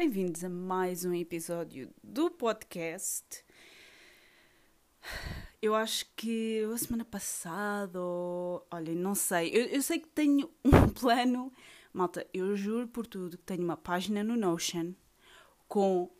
Bem-vindos 0.00 0.42
a 0.42 0.48
mais 0.48 1.04
um 1.04 1.12
episódio 1.12 1.92
do 2.02 2.30
podcast. 2.30 3.44
Eu 5.60 5.74
acho 5.74 6.06
que 6.16 6.66
a 6.72 6.78
semana 6.78 7.04
passada, 7.04 8.00
ou... 8.00 8.66
olha, 8.70 8.94
não 8.94 9.14
sei. 9.14 9.50
Eu, 9.50 9.66
eu, 9.66 9.82
sei 9.82 9.98
que 9.98 10.08
tenho 10.08 10.50
um 10.64 10.88
plano. 10.88 11.52
Malta, 11.92 12.26
eu 12.32 12.56
juro 12.56 12.88
por 12.88 13.06
tudo 13.06 13.36
que 13.36 13.44
tenho 13.44 13.62
uma 13.62 13.76
página 13.76 14.24
no 14.24 14.38
Notion 14.38 14.94
com 15.68 16.10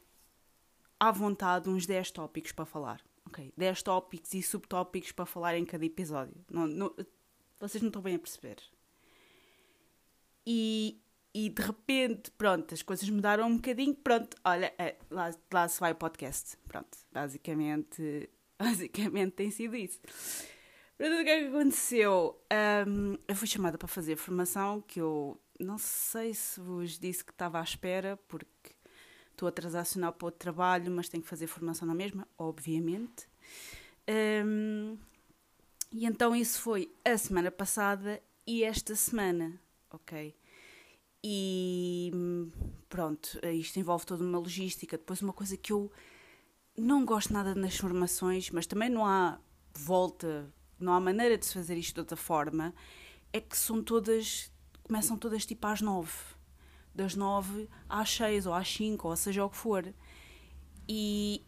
à 1.00 1.10
vontade 1.10 1.70
uns 1.70 1.86
10 1.86 2.10
tópicos 2.10 2.52
para 2.52 2.66
falar. 2.66 3.02
Ok? 3.28 3.50
10 3.56 3.82
tópicos 3.82 4.34
e 4.34 4.42
subtópicos 4.42 5.12
para 5.12 5.24
falar 5.24 5.56
em 5.56 5.64
cada 5.64 5.86
episódio. 5.86 6.36
Não, 6.50 6.66
não, 6.66 6.94
vocês 7.58 7.80
não 7.80 7.88
estão 7.88 8.02
bem 8.02 8.16
a 8.16 8.18
perceber. 8.18 8.58
E, 10.46 11.00
e 11.32 11.48
de 11.48 11.62
repente, 11.62 12.30
pronto, 12.32 12.74
as 12.74 12.82
coisas 12.82 13.08
mudaram 13.08 13.46
um 13.46 13.56
bocadinho. 13.56 13.94
Pronto, 13.94 14.36
olha, 14.44 14.72
é, 14.78 14.96
lá, 15.10 15.30
lá 15.52 15.68
se 15.68 15.78
vai 15.78 15.92
o 15.92 15.94
podcast. 15.94 16.56
Pronto, 16.66 16.98
basicamente, 17.12 18.28
basicamente 18.58 19.32
tem 19.32 19.50
sido 19.50 19.76
isso. 19.76 20.00
Pronto, 20.96 21.20
o 21.20 21.24
que 21.24 21.30
é 21.30 21.40
que 21.40 21.46
aconteceu? 21.46 22.40
Um, 22.86 23.16
eu 23.26 23.36
fui 23.36 23.46
chamada 23.46 23.78
para 23.78 23.88
fazer 23.88 24.16
formação 24.16 24.82
que 24.82 25.00
eu 25.00 25.40
não 25.58 25.78
sei 25.78 26.34
se 26.34 26.60
vos 26.60 26.98
disse 26.98 27.24
que 27.24 27.32
estava 27.32 27.60
à 27.60 27.62
espera, 27.62 28.18
porque 28.28 28.74
estou 29.30 29.48
a 29.48 29.52
transacionar 29.52 30.12
para 30.12 30.26
outro 30.26 30.38
trabalho, 30.38 30.90
mas 30.90 31.08
tenho 31.08 31.22
que 31.22 31.28
fazer 31.28 31.46
formação 31.46 31.86
na 31.86 31.94
mesma, 31.94 32.26
obviamente. 32.36 33.28
Um, 34.44 34.98
e 35.92 36.04
então 36.04 36.34
isso 36.34 36.60
foi 36.60 36.92
a 37.04 37.16
semana 37.16 37.50
passada 37.50 38.20
e 38.46 38.64
esta 38.64 38.94
semana, 38.94 39.60
ok? 39.90 40.34
E 41.22 42.10
pronto, 42.88 43.38
isto 43.52 43.78
envolve 43.78 44.06
toda 44.06 44.24
uma 44.24 44.38
logística. 44.38 44.96
Depois, 44.96 45.20
uma 45.20 45.32
coisa 45.32 45.56
que 45.56 45.72
eu 45.72 45.90
não 46.76 47.04
gosto 47.04 47.32
nada 47.32 47.54
nas 47.54 47.76
formações, 47.76 48.50
mas 48.50 48.66
também 48.66 48.88
não 48.88 49.04
há 49.04 49.38
volta, 49.74 50.52
não 50.78 50.92
há 50.92 51.00
maneira 51.00 51.36
de 51.36 51.44
se 51.44 51.54
fazer 51.54 51.76
isto 51.76 51.94
de 51.94 52.00
outra 52.00 52.16
forma, 52.16 52.74
é 53.32 53.40
que 53.40 53.56
são 53.56 53.82
todas, 53.82 54.50
começam 54.82 55.16
todas 55.16 55.44
tipo 55.44 55.66
às 55.66 55.80
nove. 55.80 56.12
Das 56.94 57.14
nove 57.14 57.68
às 57.88 58.10
seis, 58.10 58.46
ou 58.46 58.54
às 58.54 58.68
cinco, 58.68 59.08
ou 59.08 59.16
seja 59.16 59.44
o 59.44 59.50
que 59.50 59.56
for. 59.56 59.94
E, 60.88 61.44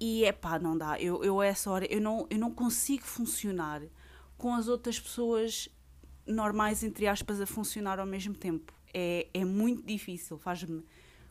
e 0.00 0.24
é 0.24 0.32
pá, 0.32 0.58
não 0.58 0.78
dá. 0.78 1.00
Eu, 1.00 1.22
eu 1.22 1.40
a 1.40 1.46
essa 1.46 1.70
hora, 1.70 1.84
eu 1.92 2.00
não, 2.00 2.26
eu 2.30 2.38
não 2.38 2.50
consigo 2.50 3.04
funcionar 3.04 3.82
com 4.38 4.54
as 4.54 4.68
outras 4.68 4.98
pessoas 5.00 5.68
normais, 6.26 6.82
entre 6.82 7.06
aspas, 7.06 7.40
a 7.40 7.46
funcionar 7.46 7.98
ao 7.98 8.06
mesmo 8.06 8.34
tempo 8.34 8.75
é, 8.98 9.28
é 9.34 9.44
muito 9.44 9.82
difícil, 9.82 10.38
faz-me 10.38 10.82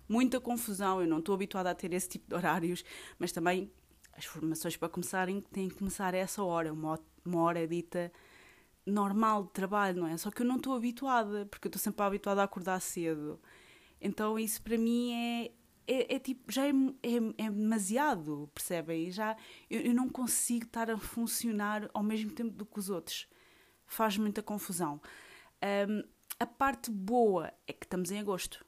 muita 0.07 0.39
confusão. 0.39 1.01
Eu 1.01 1.07
não 1.07 1.17
estou 1.17 1.33
habituada 1.33 1.71
a 1.71 1.75
ter 1.75 1.91
esse 1.93 2.07
tipo 2.07 2.29
de 2.29 2.35
horários, 2.35 2.85
mas 3.17 3.31
também 3.31 3.71
as 4.13 4.25
formações 4.25 4.77
para 4.77 4.87
começarem 4.87 5.41
têm 5.41 5.67
que 5.67 5.75
começar 5.75 6.13
a 6.13 6.17
essa 6.17 6.43
hora, 6.43 6.71
uma, 6.71 6.99
uma 7.25 7.41
hora 7.41 7.67
dita 7.67 8.11
normal 8.85 9.45
de 9.45 9.49
trabalho, 9.49 10.01
não 10.01 10.07
é? 10.07 10.15
Só 10.15 10.29
que 10.29 10.43
eu 10.43 10.45
não 10.45 10.57
estou 10.57 10.75
habituada, 10.75 11.47
porque 11.47 11.67
eu 11.67 11.69
estou 11.69 11.81
sempre 11.81 12.03
habituada 12.03 12.41
a 12.41 12.43
acordar 12.43 12.79
cedo. 12.79 13.41
Então 13.99 14.37
isso 14.37 14.61
para 14.61 14.77
mim 14.77 15.13
é, 15.13 15.51
é, 15.87 16.15
é 16.15 16.19
tipo, 16.19 16.51
já 16.51 16.67
é, 16.67 16.69
é, 16.69 17.45
é, 17.45 17.49
demasiado, 17.49 18.47
percebem? 18.53 19.09
Já, 19.09 19.35
eu, 19.71 19.81
eu, 19.81 19.93
não 19.93 20.07
consigo 20.07 20.65
estar 20.65 20.91
a 20.91 20.99
funcionar 20.99 21.89
ao 21.95 22.03
mesmo 22.03 22.31
tempo 22.31 22.51
do 22.51 22.63
que 22.63 22.77
os 22.77 22.91
outros. 22.91 23.27
Faz 23.87 24.17
muita 24.17 24.43
confusão. 24.43 25.01
Um, 25.89 26.14
a 26.39 26.45
parte 26.45 26.91
boa 26.91 27.51
é 27.67 27.73
que 27.73 27.85
estamos 27.85 28.11
em 28.11 28.19
agosto. 28.19 28.65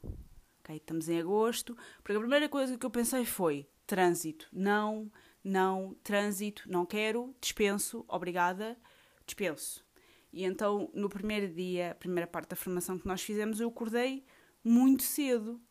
Okay? 0.59 0.77
Estamos 0.77 1.09
em 1.09 1.19
agosto, 1.19 1.75
porque 2.03 2.13
a 2.13 2.19
primeira 2.19 2.49
coisa 2.49 2.77
que 2.77 2.85
eu 2.85 2.89
pensei 2.89 3.25
foi 3.25 3.67
trânsito. 3.85 4.47
Não, 4.51 5.11
não, 5.43 5.95
trânsito, 6.03 6.63
não 6.67 6.85
quero, 6.85 7.35
dispenso, 7.41 8.05
obrigada, 8.07 8.77
dispenso. 9.25 9.85
E 10.31 10.43
então, 10.43 10.89
no 10.93 11.09
primeiro 11.09 11.53
dia, 11.53 11.91
a 11.91 11.95
primeira 11.95 12.27
parte 12.27 12.49
da 12.49 12.55
formação 12.55 12.99
que 12.99 13.07
nós 13.07 13.21
fizemos, 13.21 13.59
eu 13.59 13.69
acordei 13.69 14.25
muito 14.63 15.03
cedo. 15.03 15.61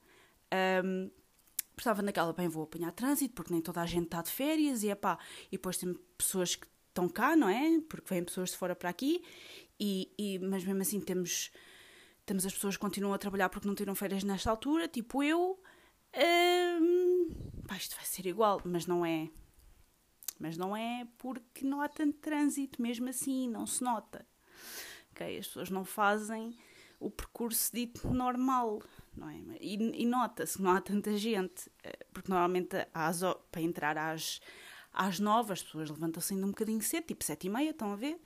Um, 0.84 1.10
estava 1.76 2.00
naquela, 2.00 2.32
bem, 2.32 2.48
vou 2.48 2.64
apanhar 2.64 2.90
trânsito, 2.92 3.34
porque 3.34 3.52
nem 3.52 3.60
toda 3.60 3.82
a 3.82 3.86
gente 3.86 4.06
está 4.06 4.22
de 4.22 4.30
férias, 4.30 4.82
e 4.82 4.88
é 4.88 4.94
pá, 4.94 5.18
e 5.48 5.52
depois 5.52 5.76
tem 5.76 5.94
pessoas 6.16 6.56
que 6.56 6.66
estão 6.88 7.08
cá, 7.08 7.36
não 7.36 7.48
é? 7.48 7.80
Porque 7.86 8.12
vêm 8.12 8.24
pessoas 8.24 8.50
de 8.50 8.56
fora 8.56 8.74
para 8.74 8.88
aqui, 8.88 9.22
e, 9.78 10.10
e, 10.18 10.38
mas 10.38 10.64
mesmo 10.64 10.80
assim 10.80 11.00
temos 11.00 11.50
temos 12.26 12.44
as 12.44 12.52
pessoas 12.52 12.76
que 12.76 12.80
continuam 12.80 13.14
a 13.14 13.18
trabalhar 13.18 13.48
porque 13.48 13.68
não 13.68 13.74
tiram 13.74 13.94
férias 13.94 14.24
nesta 14.24 14.50
altura, 14.50 14.88
tipo 14.88 15.22
eu. 15.22 15.58
Hum, 16.14 17.28
pá, 17.66 17.76
isto 17.76 17.94
vai 17.94 18.04
ser 18.04 18.26
igual, 18.26 18.60
mas 18.64 18.84
não 18.86 19.06
é. 19.06 19.30
Mas 20.38 20.56
não 20.56 20.76
é 20.76 21.06
porque 21.16 21.64
não 21.64 21.80
há 21.80 21.88
tanto 21.88 22.18
trânsito, 22.18 22.82
mesmo 22.82 23.08
assim, 23.08 23.48
não 23.48 23.64
se 23.66 23.82
nota. 23.82 24.26
Okay? 25.12 25.38
As 25.38 25.46
pessoas 25.46 25.70
não 25.70 25.84
fazem 25.84 26.54
o 26.98 27.10
percurso 27.10 27.70
dito 27.72 28.08
normal, 28.08 28.82
não 29.16 29.30
é? 29.30 29.38
E, 29.60 30.02
e 30.02 30.04
nota-se 30.04 30.56
que 30.56 30.62
não 30.62 30.72
há 30.72 30.80
tanta 30.80 31.16
gente, 31.16 31.70
eh, 31.84 32.06
porque 32.12 32.30
normalmente 32.30 32.76
às, 32.92 33.20
para 33.52 33.60
entrar 33.60 33.96
às, 33.96 34.40
às 34.92 35.20
nove 35.20 35.52
as 35.52 35.62
pessoas 35.62 35.90
levantam-se 35.90 36.34
ainda 36.34 36.46
um 36.46 36.50
bocadinho 36.50 36.82
cedo, 36.82 37.04
tipo 37.04 37.24
sete 37.24 37.46
e 37.46 37.50
meia, 37.50 37.70
estão 37.70 37.92
a 37.92 37.96
ver? 37.96 38.20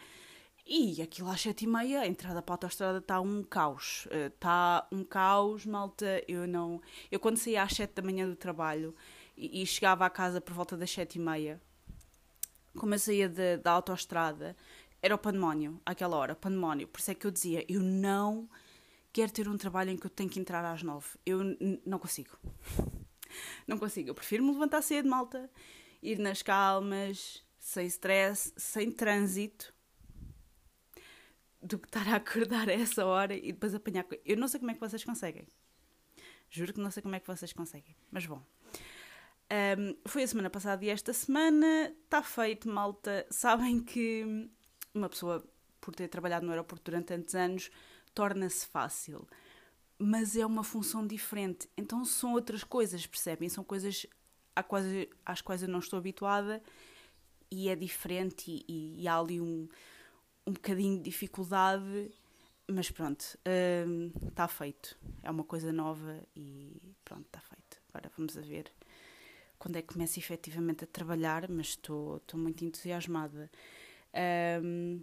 E 0.72 1.02
aquilo 1.02 1.28
às 1.28 1.40
sete 1.40 1.64
e 1.64 1.66
meia, 1.66 2.02
a 2.02 2.06
entrada 2.06 2.40
para 2.40 2.52
a 2.52 2.54
autostrada 2.54 2.98
está 2.98 3.20
um 3.20 3.42
caos. 3.42 4.06
Está 4.08 4.86
uh, 4.88 4.94
um 4.94 5.02
caos, 5.02 5.66
malta. 5.66 6.22
Eu 6.28 6.46
não. 6.46 6.80
Eu 7.10 7.18
quando 7.18 7.38
saía 7.38 7.64
às 7.64 7.72
sete 7.72 7.94
da 7.94 8.02
manhã 8.02 8.28
do 8.28 8.36
trabalho 8.36 8.94
e, 9.36 9.62
e 9.62 9.66
chegava 9.66 10.06
à 10.06 10.10
casa 10.10 10.40
por 10.40 10.54
volta 10.54 10.76
das 10.76 10.88
sete 10.88 11.16
e 11.16 11.18
meia, 11.18 11.60
como 12.78 12.94
eu 12.94 13.00
saía 13.00 13.28
de, 13.28 13.56
da 13.56 13.72
autostrada, 13.72 14.56
era 15.02 15.12
o 15.12 15.18
pandemónio, 15.18 15.80
àquela 15.84 16.16
hora, 16.16 16.36
pandemónio. 16.36 16.86
Por 16.86 17.00
isso 17.00 17.10
é 17.10 17.14
que 17.16 17.26
eu 17.26 17.32
dizia: 17.32 17.64
eu 17.68 17.80
não 17.80 18.48
quero 19.12 19.32
ter 19.32 19.48
um 19.48 19.56
trabalho 19.56 19.90
em 19.90 19.96
que 19.96 20.06
eu 20.06 20.10
tenho 20.10 20.30
que 20.30 20.38
entrar 20.38 20.64
às 20.64 20.84
nove. 20.84 21.08
Eu 21.26 21.40
não 21.84 21.98
consigo. 21.98 22.38
não 23.66 23.76
consigo. 23.76 24.10
Eu 24.10 24.14
prefiro 24.14 24.44
me 24.44 24.52
levantar 24.52 24.82
cedo, 24.82 25.08
malta, 25.08 25.50
ir 26.00 26.20
nas 26.20 26.42
calmas, 26.42 27.42
sem 27.58 27.86
stress, 27.88 28.52
sem 28.56 28.92
trânsito 28.92 29.74
do 31.62 31.78
que 31.78 31.88
estar 31.88 32.08
a 32.08 32.16
acordar 32.16 32.68
a 32.68 32.72
essa 32.72 33.04
hora 33.04 33.34
e 33.34 33.52
depois 33.52 33.74
apanhar. 33.74 34.06
Eu 34.24 34.36
não 34.36 34.48
sei 34.48 34.60
como 34.60 34.70
é 34.70 34.74
que 34.74 34.80
vocês 34.80 35.04
conseguem. 35.04 35.46
Juro 36.48 36.72
que 36.72 36.80
não 36.80 36.90
sei 36.90 37.02
como 37.02 37.14
é 37.14 37.20
que 37.20 37.26
vocês 37.26 37.52
conseguem. 37.52 37.94
Mas 38.10 38.26
bom. 38.26 38.42
Um, 39.52 39.96
foi 40.06 40.22
a 40.22 40.26
semana 40.28 40.48
passada 40.48 40.84
e 40.84 40.88
esta 40.88 41.12
semana 41.12 41.92
está 42.04 42.22
feito, 42.22 42.68
malta. 42.68 43.26
Sabem 43.30 43.80
que 43.80 44.48
uma 44.94 45.08
pessoa, 45.08 45.44
por 45.80 45.94
ter 45.94 46.08
trabalhado 46.08 46.44
no 46.44 46.52
aeroporto 46.52 46.90
durante 46.90 47.06
tantos 47.06 47.34
anos, 47.34 47.70
torna-se 48.14 48.66
fácil. 48.66 49.28
Mas 49.98 50.36
é 50.36 50.46
uma 50.46 50.64
função 50.64 51.06
diferente. 51.06 51.68
Então 51.76 52.04
são 52.04 52.32
outras 52.32 52.64
coisas, 52.64 53.06
percebem? 53.06 53.48
São 53.48 53.62
coisas 53.62 54.06
às 55.24 55.40
quais 55.40 55.62
eu 55.62 55.68
não 55.68 55.78
estou 55.78 55.98
habituada 55.98 56.62
e 57.50 57.68
é 57.68 57.76
diferente 57.76 58.64
e, 58.68 59.02
e 59.02 59.08
há 59.08 59.18
ali 59.18 59.40
um 59.40 59.68
um 60.46 60.52
bocadinho 60.52 60.98
de 60.98 61.04
dificuldade, 61.04 62.10
mas 62.66 62.90
pronto, 62.90 63.24
está 64.28 64.44
hum, 64.44 64.48
feito. 64.48 64.96
É 65.22 65.30
uma 65.30 65.44
coisa 65.44 65.72
nova 65.72 66.20
e 66.34 66.80
pronto, 67.04 67.26
está 67.26 67.40
feito. 67.40 67.80
Agora 67.88 68.10
vamos 68.16 68.36
a 68.36 68.40
ver 68.40 68.72
quando 69.58 69.76
é 69.76 69.82
que 69.82 69.92
começo 69.92 70.18
efetivamente 70.18 70.84
a 70.84 70.86
trabalhar, 70.86 71.48
mas 71.48 71.68
estou 71.68 72.22
muito 72.34 72.64
entusiasmada. 72.64 73.50
Um, 74.62 75.02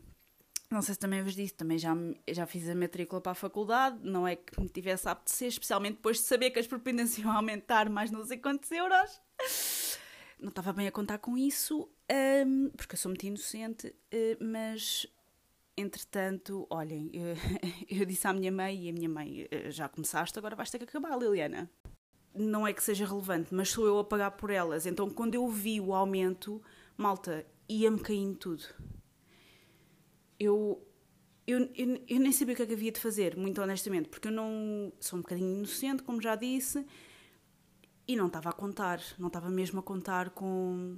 não 0.69 0.81
sei 0.81 0.95
se 0.95 0.99
também 0.99 1.23
vos 1.23 1.35
disse, 1.35 1.53
também 1.53 1.77
já, 1.77 1.95
já 2.29 2.45
fiz 2.45 2.67
a 2.67 2.75
matrícula 2.75 3.21
para 3.21 3.31
a 3.31 3.35
faculdade, 3.35 3.99
não 4.01 4.27
é 4.27 4.35
que 4.35 4.59
me 4.59 4.67
tivesse 4.67 5.07
a 5.07 5.11
apetecer, 5.11 5.47
especialmente 5.47 5.95
depois 5.95 6.17
de 6.17 6.23
saber 6.23 6.49
que 6.49 6.59
as 6.59 6.67
propinas 6.67 7.17
iam 7.17 7.31
aumentar 7.31 7.89
mais 7.89 8.11
não 8.11 8.25
sei 8.25 8.37
quantos 8.37 8.69
euros. 8.71 9.21
Não 10.39 10.49
estava 10.49 10.73
bem 10.73 10.87
a 10.87 10.91
contar 10.91 11.19
com 11.19 11.37
isso, 11.37 11.89
um, 12.45 12.69
porque 12.75 12.95
eu 12.95 12.97
sou 12.97 13.09
muito 13.09 13.25
inocente, 13.25 13.87
uh, 13.87 14.43
mas 14.43 15.07
entretanto, 15.77 16.65
olhem, 16.69 17.09
eu, 17.13 17.35
eu, 17.99 18.05
disse 18.05 18.27
à 18.27 18.33
minha 18.33 18.51
mãe 18.51 18.85
e 18.85 18.89
a 18.89 18.93
minha 18.93 19.07
mãe, 19.07 19.47
eh, 19.51 19.69
já 19.69 19.87
começaste, 19.87 20.37
agora 20.37 20.55
vais 20.55 20.71
ter 20.71 20.79
que 20.79 20.85
acabar, 20.85 21.15
Liliana. 21.17 21.69
Não 22.33 22.67
é 22.67 22.73
que 22.73 22.83
seja 22.83 23.05
relevante, 23.05 23.53
mas 23.53 23.69
sou 23.69 23.85
eu 23.85 23.99
a 23.99 24.03
pagar 24.03 24.31
por 24.31 24.49
elas. 24.49 24.85
Então, 24.85 25.09
quando 25.09 25.35
eu 25.35 25.47
vi 25.47 25.79
o 25.79 25.93
aumento, 25.93 26.61
malta, 26.97 27.45
ia-me 27.69 27.99
caindo 27.99 28.35
tudo. 28.35 28.63
Eu, 30.39 30.83
eu, 31.45 31.69
eu, 31.75 32.01
eu, 32.07 32.19
nem 32.19 32.31
sabia 32.31 32.53
o 32.53 32.57
que 32.57 32.63
é 32.63 32.65
que 32.65 32.73
havia 32.73 32.91
de 32.91 32.99
fazer, 32.99 33.35
muito 33.37 33.61
honestamente, 33.61 34.09
porque 34.09 34.27
eu 34.27 34.31
não 34.31 34.91
sou 34.99 35.17
um 35.17 35.21
bocadinho 35.21 35.57
inocente, 35.57 36.03
como 36.03 36.21
já 36.21 36.35
disse, 36.35 36.85
e 38.07 38.15
não 38.15 38.27
estava 38.27 38.49
a 38.49 38.53
contar, 38.53 39.01
não 39.17 39.27
estava 39.27 39.49
mesmo 39.49 39.79
a 39.79 39.83
contar 39.83 40.29
com, 40.31 40.97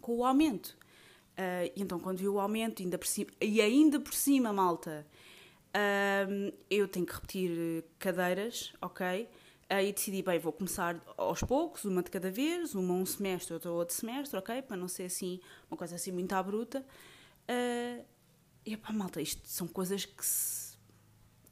com 0.00 0.16
o 0.16 0.24
aumento. 0.24 0.76
Uh, 1.36 1.70
e 1.76 1.82
então, 1.82 2.00
quando 2.00 2.18
vi 2.18 2.28
o 2.28 2.40
aumento, 2.40 2.82
ainda 2.82 2.96
por 2.96 3.06
cima, 3.06 3.30
e 3.40 3.60
ainda 3.60 4.00
por 4.00 4.14
cima, 4.14 4.52
malta, 4.54 5.06
uh, 5.68 6.52
eu 6.70 6.88
tenho 6.88 7.04
que 7.04 7.12
repetir 7.12 7.84
cadeiras, 7.98 8.72
ok? 8.80 9.28
Aí 9.68 9.92
decidi, 9.92 10.22
bem, 10.22 10.38
vou 10.38 10.52
começar 10.52 10.98
aos 11.16 11.40
poucos, 11.40 11.84
uma 11.84 12.02
de 12.02 12.10
cada 12.10 12.30
vez, 12.30 12.74
uma 12.74 12.94
um 12.94 13.04
semestre, 13.04 13.52
outra 13.52 13.70
outro 13.70 13.94
semestre, 13.94 14.38
ok? 14.38 14.62
Para 14.62 14.76
não 14.76 14.88
ser 14.88 15.04
assim, 15.04 15.40
uma 15.70 15.76
coisa 15.76 15.96
assim 15.96 16.12
muito 16.12 16.32
à 16.32 16.42
bruta. 16.42 16.86
Uh, 17.50 18.04
e 18.64 18.76
pá, 18.76 18.92
malta, 18.92 19.20
isto 19.20 19.42
são 19.44 19.68
coisas 19.68 20.04
que 20.04 20.24
se, 20.24 20.76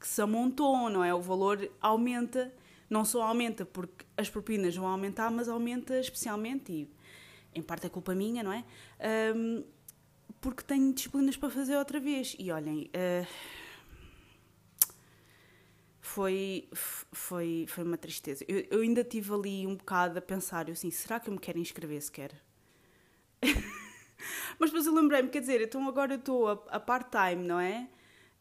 que 0.00 0.08
se 0.08 0.22
amontoam, 0.22 0.88
não 0.88 1.04
é? 1.04 1.12
O 1.12 1.20
valor 1.20 1.70
aumenta, 1.80 2.54
não 2.88 3.04
só 3.04 3.22
aumenta 3.22 3.66
porque 3.66 4.06
as 4.16 4.30
propinas 4.30 4.74
vão 4.74 4.86
aumentar, 4.86 5.30
mas 5.30 5.48
aumenta 5.48 5.98
especialmente, 5.98 6.72
e 6.72 6.90
em 7.54 7.62
parte 7.62 7.86
é 7.86 7.90
culpa 7.90 8.14
minha, 8.14 8.42
não 8.42 8.52
é? 8.52 8.64
Um, 9.34 9.64
porque 10.44 10.62
tenho 10.62 10.92
disciplinas 10.92 11.38
para 11.38 11.48
fazer 11.48 11.74
outra 11.74 11.98
vez. 11.98 12.36
E 12.38 12.52
olhem, 12.52 12.90
uh, 12.94 13.26
foi, 16.02 16.68
foi, 17.10 17.64
foi 17.66 17.82
uma 17.82 17.96
tristeza. 17.96 18.44
Eu, 18.46 18.58
eu 18.70 18.80
ainda 18.82 19.02
tive 19.02 19.32
ali 19.32 19.66
um 19.66 19.74
bocado 19.74 20.18
a 20.18 20.20
pensar, 20.20 20.68
eu 20.68 20.74
assim, 20.74 20.90
será 20.90 21.18
que 21.18 21.30
eu 21.30 21.32
me 21.32 21.40
quero 21.40 21.58
inscrever 21.58 22.02
sequer? 22.02 22.30
Mas 24.60 24.68
depois 24.68 24.84
eu 24.86 24.94
lembrei-me, 24.94 25.30
quer 25.30 25.40
dizer, 25.40 25.62
então 25.62 25.88
agora 25.88 26.12
eu 26.12 26.18
estou 26.18 26.46
a, 26.46 26.52
a 26.76 26.78
part-time, 26.78 27.42
não 27.42 27.58
é? 27.58 27.88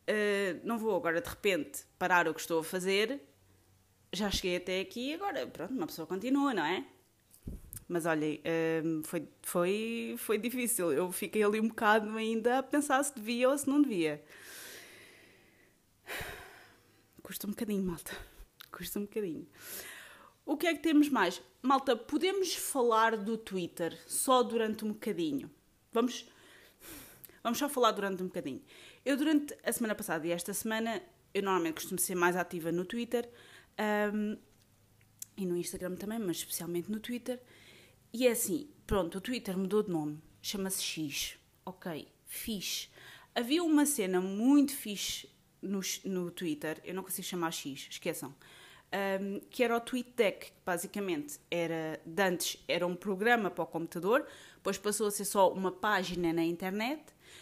Uh, 0.02 0.60
não 0.66 0.78
vou 0.78 0.98
agora 0.98 1.22
de 1.22 1.30
repente 1.30 1.86
parar 1.98 2.28
o 2.28 2.34
que 2.34 2.42
estou 2.42 2.60
a 2.60 2.64
fazer. 2.66 3.22
Já 4.12 4.30
cheguei 4.30 4.58
até 4.58 4.82
aqui, 4.82 5.14
agora 5.14 5.48
pronto, 5.48 5.74
uma 5.74 5.88
pessoa 5.88 6.06
continua, 6.06 6.54
não 6.54 6.66
é? 6.66 6.86
Mas 7.88 8.06
olhem, 8.06 8.40
uh, 8.40 9.04
foi, 9.06 9.28
foi, 9.42 10.16
foi 10.18 10.38
difícil. 10.38 10.92
Eu 10.92 11.12
fiquei 11.12 11.44
ali 11.44 11.60
um 11.60 11.68
bocado 11.68 12.16
ainda 12.18 12.60
a 12.60 12.64
pensar 12.64 13.04
se 13.04 13.14
devia 13.16 13.50
ou 13.50 13.58
se 13.58 13.68
não 13.68 13.82
devia. 13.82 14.24
Custa 17.22 17.48
um 17.48 17.52
bocadinho, 17.52 17.84
malta. 17.84 18.12
Custa 18.72 19.00
um 19.00 19.04
bocadinho. 19.04 19.48
O 20.46 20.58
que 20.58 20.68
é 20.68 20.74
que 20.74 20.82
temos 20.82 21.10
mais? 21.10 21.42
Malta, 21.62 21.96
podemos 21.96 22.54
falar 22.54 23.16
do 23.16 23.38
Twitter 23.38 23.98
só 24.06 24.44
durante 24.44 24.84
um 24.84 24.90
bocadinho. 24.90 25.50
Vamos, 25.94 26.28
vamos 27.42 27.58
só 27.58 27.70
falar 27.70 27.92
durante 27.92 28.22
um 28.22 28.28
bocadinho. 28.28 28.62
Eu, 29.06 29.16
durante 29.16 29.56
a 29.64 29.72
semana 29.72 29.96
passada 29.96 30.28
e 30.28 30.32
esta 30.32 30.54
semana, 30.54 31.02
eu 31.34 31.42
normalmente 31.42 31.76
costumo 31.76 32.00
ser 32.00 32.16
mais 32.16 32.36
ativa 32.36 32.72
no 32.72 32.84
Twitter 32.84 33.30
um, 34.14 34.38
e 35.38 35.46
no 35.46 35.56
Instagram 35.56 35.96
também, 35.96 36.20
mas 36.20 36.38
especialmente 36.38 36.92
no 36.92 37.00
Twitter. 37.00 37.42
E 38.16 38.28
é 38.28 38.32
assim, 38.32 38.70
pronto, 38.86 39.18
o 39.18 39.22
Twitter 39.22 39.58
mudou 39.58 39.82
de 39.82 39.90
nome, 39.90 40.22
chama-se 40.40 40.84
X. 40.84 41.36
Ok, 41.66 42.08
fixe. 42.28 42.88
Havia 43.34 43.64
uma 43.64 43.88
cena 43.88 44.22
muito 44.22 44.72
fixe 44.72 45.28
no, 45.60 45.80
no 46.06 46.30
Twitter, 46.30 46.80
eu 46.86 46.94
não 46.94 47.02
consigo 47.02 47.26
chamar 47.26 47.50
X, 47.50 47.88
esqueçam, 47.90 48.36
um, 49.20 49.40
que 49.50 49.64
era 49.64 49.76
o 49.76 49.80
TweetDeck, 49.80 50.52
que 50.52 50.54
basicamente 50.64 51.40
era, 51.50 52.00
de 52.06 52.22
antes 52.22 52.64
era 52.68 52.86
um 52.86 52.96
programa 52.96 53.50
para 53.50 53.64
o 53.64 53.66
computador, 53.68 54.28
depois 54.58 54.78
passou 54.78 55.08
a 55.08 55.12
ser 55.12 55.26
só 55.26 55.52
uma 55.52 55.72
página 55.72 56.32
na 56.32 56.44
internet, 56.44 57.02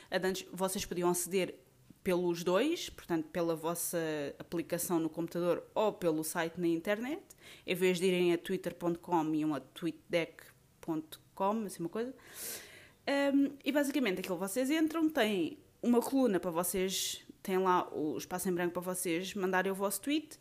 a 0.10 0.26
antes 0.26 0.48
vocês 0.54 0.86
podiam 0.86 1.10
aceder 1.10 1.54
pelos 2.02 2.46
dois, 2.46 2.90
portanto, 2.90 3.28
pela 3.28 3.56
vossa 3.56 4.00
aplicação 4.40 5.00
no 5.00 5.10
computador 5.10 5.64
ou 5.76 5.92
pelo 5.92 6.24
site 6.24 6.60
na 6.60 6.68
internet, 6.68 7.22
em 7.68 7.76
vez 7.76 8.00
de 8.00 8.06
irem 8.06 8.34
a 8.34 8.38
twitter.com 8.38 9.36
e 9.36 9.44
uma 9.44 9.60
tweetdeck.com, 10.82 11.66
assim 11.66 11.80
uma 11.80 11.90
coisa. 11.90 12.14
Um, 13.34 13.52
e 13.64 13.72
basicamente 13.72 14.20
aquilo 14.20 14.38
vocês 14.38 14.70
entram, 14.70 15.10
tem 15.10 15.58
uma 15.82 16.02
coluna 16.02 16.40
para 16.40 16.52
vocês 16.52 17.24
tem 17.42 17.58
lá 17.58 17.88
o 17.92 18.18
espaço 18.18 18.48
em 18.50 18.54
branco 18.54 18.74
para 18.74 18.82
vocês 18.82 19.34
mandarem 19.34 19.72
o 19.72 19.76
vosso 19.76 20.02
tweet. 20.02 20.38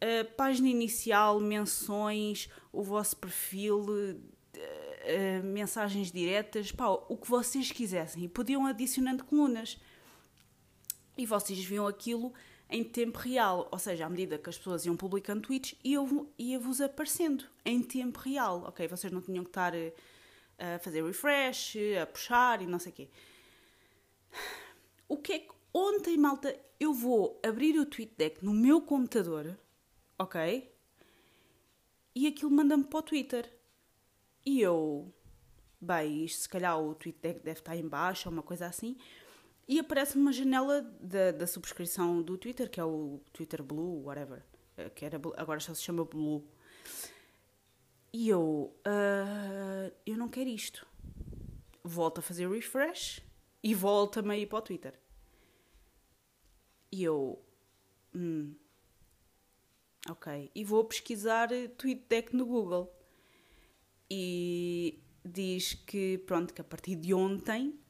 Uh, 0.00 0.24
página 0.36 0.68
inicial, 0.68 1.40
menções, 1.40 2.48
o 2.72 2.82
vosso 2.82 3.16
perfil, 3.16 3.80
uh, 3.80 4.14
uh, 4.14 5.44
mensagens 5.44 6.10
diretas, 6.12 6.70
pá, 6.72 6.88
o 6.88 7.16
que 7.16 7.28
vocês 7.28 7.70
quisessem. 7.70 8.24
E 8.24 8.28
podiam 8.28 8.66
adicionando 8.66 9.24
colunas. 9.24 9.78
E 11.16 11.26
vocês 11.26 11.62
viam 11.64 11.86
aquilo 11.86 12.32
em 12.72 12.82
tempo 12.82 13.18
real, 13.18 13.68
ou 13.70 13.78
seja, 13.78 14.06
à 14.06 14.08
medida 14.08 14.38
que 14.38 14.48
as 14.50 14.58
pessoas 14.58 14.84
iam 14.86 14.96
publicando 14.96 15.42
tweets, 15.42 15.78
ia-vos 15.84 16.80
aparecendo 16.80 17.44
em 17.64 17.82
tempo 17.82 18.18
real, 18.18 18.64
ok? 18.66 18.88
Vocês 18.88 19.12
não 19.12 19.20
tinham 19.20 19.44
que 19.44 19.50
estar 19.50 19.72
a 20.58 20.78
fazer 20.78 21.04
refresh, 21.04 21.76
a 22.00 22.06
puxar 22.06 22.62
e 22.62 22.66
não 22.66 22.78
sei 22.78 22.92
o 22.92 22.94
quê. 22.94 23.08
O 25.08 25.16
que 25.18 25.32
é 25.34 25.38
que 25.38 25.52
Ontem, 25.74 26.18
malta, 26.18 26.54
eu 26.78 26.92
vou 26.92 27.40
abrir 27.42 27.78
o 27.78 27.86
TweetDeck 27.86 28.44
no 28.44 28.52
meu 28.52 28.82
computador, 28.82 29.58
ok? 30.18 30.70
E 32.14 32.26
aquilo 32.26 32.50
manda-me 32.50 32.84
para 32.84 32.98
o 32.98 33.02
Twitter. 33.02 33.50
E 34.44 34.60
eu, 34.60 35.10
bem, 35.80 36.26
isto 36.26 36.42
se 36.42 36.48
calhar 36.48 36.78
o 36.78 36.94
TweetDeck 36.94 37.40
deve 37.40 37.60
estar 37.60 37.74
em 37.74 37.88
baixo 37.88 38.28
ou 38.28 38.34
uma 38.34 38.42
coisa 38.42 38.66
assim. 38.66 38.98
E 39.68 39.78
aparece-me 39.78 40.22
uma 40.22 40.32
janela 40.32 40.82
da, 41.00 41.30
da 41.30 41.46
subscrição 41.46 42.20
do 42.20 42.36
Twitter, 42.36 42.68
que 42.68 42.80
é 42.80 42.84
o 42.84 43.20
Twitter 43.32 43.62
Blue, 43.62 44.04
whatever. 44.04 44.42
Eh, 44.76 44.90
que 44.90 45.04
era, 45.04 45.20
agora 45.36 45.60
só 45.60 45.72
se 45.74 45.82
chama 45.82 46.04
Blue. 46.04 46.44
E 48.12 48.28
eu, 48.28 48.76
uh, 48.86 49.92
eu 50.04 50.16
não 50.16 50.28
quero 50.28 50.50
isto. 50.50 50.86
Volto 51.82 52.18
a 52.18 52.22
fazer 52.22 52.48
refresh 52.48 53.22
e 53.62 53.74
volta-me 53.74 54.34
a 54.34 54.38
ir 54.38 54.46
para 54.46 54.58
o 54.58 54.62
Twitter. 54.62 54.98
E 56.90 57.04
eu. 57.04 57.42
Hum, 58.14 58.54
ok. 60.08 60.50
E 60.54 60.64
vou 60.64 60.84
pesquisar 60.84 61.48
TweetDeck 61.78 62.36
no 62.36 62.44
Google. 62.44 62.92
E 64.10 65.02
diz 65.24 65.72
que, 65.72 66.18
pronto, 66.18 66.52
que 66.52 66.60
a 66.60 66.64
partir 66.64 66.96
de 66.96 67.14
ontem 67.14 67.81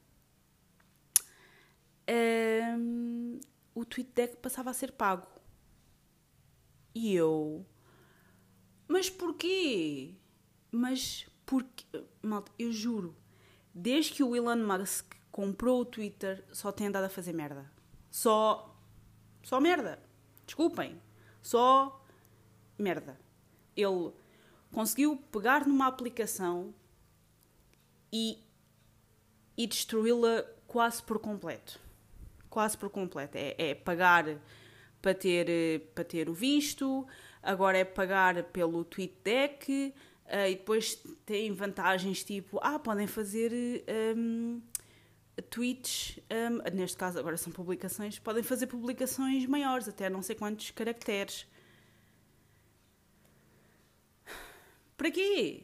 um, 2.09 3.39
o 3.73 3.85
TweetDeck 3.85 4.37
passava 4.37 4.69
a 4.69 4.73
ser 4.73 4.91
pago. 4.91 5.27
E 6.93 7.13
eu. 7.15 7.65
Mas 8.87 9.09
porquê? 9.09 10.15
Mas 10.71 11.27
porque. 11.45 11.85
Malta, 12.21 12.51
eu 12.57 12.71
juro. 12.71 13.15
Desde 13.73 14.13
que 14.13 14.23
o 14.23 14.35
Elon 14.35 14.57
Musk 14.57 15.13
comprou 15.31 15.81
o 15.81 15.85
Twitter, 15.85 16.45
só 16.51 16.71
tem 16.71 16.87
andado 16.87 17.05
a 17.05 17.09
fazer 17.09 17.33
merda. 17.33 17.71
Só 18.11 18.73
só 19.43 19.59
merda. 19.59 19.99
Desculpem. 20.45 20.99
Só 21.41 22.03
merda. 22.77 23.19
Ele 23.75 24.11
conseguiu 24.71 25.17
pegar 25.31 25.67
numa 25.67 25.87
aplicação 25.87 26.73
e, 28.11 28.41
e 29.57 29.67
destruí-la 29.67 30.43
quase 30.65 31.03
por 31.03 31.19
completo. 31.19 31.79
Quase 32.53 32.77
por 32.77 32.87
completo. 32.91 33.35
É, 33.35 33.55
é 33.57 33.73
pagar 33.73 34.25
para 35.01 35.15
ter, 35.15 35.81
para 35.95 36.03
ter 36.03 36.29
o 36.29 36.35
visto, 36.35 37.03
agora 37.41 37.79
é 37.79 37.83
pagar 37.83 38.43
pelo 38.43 38.85
TweetDeck, 38.85 39.91
uh, 40.27 40.47
e 40.47 40.55
depois 40.55 41.03
tem 41.25 41.51
vantagens 41.51 42.23
tipo, 42.23 42.59
ah, 42.61 42.77
podem 42.77 43.07
fazer 43.07 43.51
um, 44.15 44.61
tweets, 45.49 46.19
um, 46.31 46.75
neste 46.75 46.95
caso 46.95 47.17
agora 47.17 47.37
são 47.37 47.51
publicações, 47.51 48.19
podem 48.19 48.43
fazer 48.43 48.67
publicações 48.67 49.47
maiores, 49.47 49.87
até 49.87 50.07
não 50.07 50.21
sei 50.21 50.35
quantos 50.35 50.69
caracteres. 50.69 51.47
Para 54.95 55.09
quê? 55.09 55.63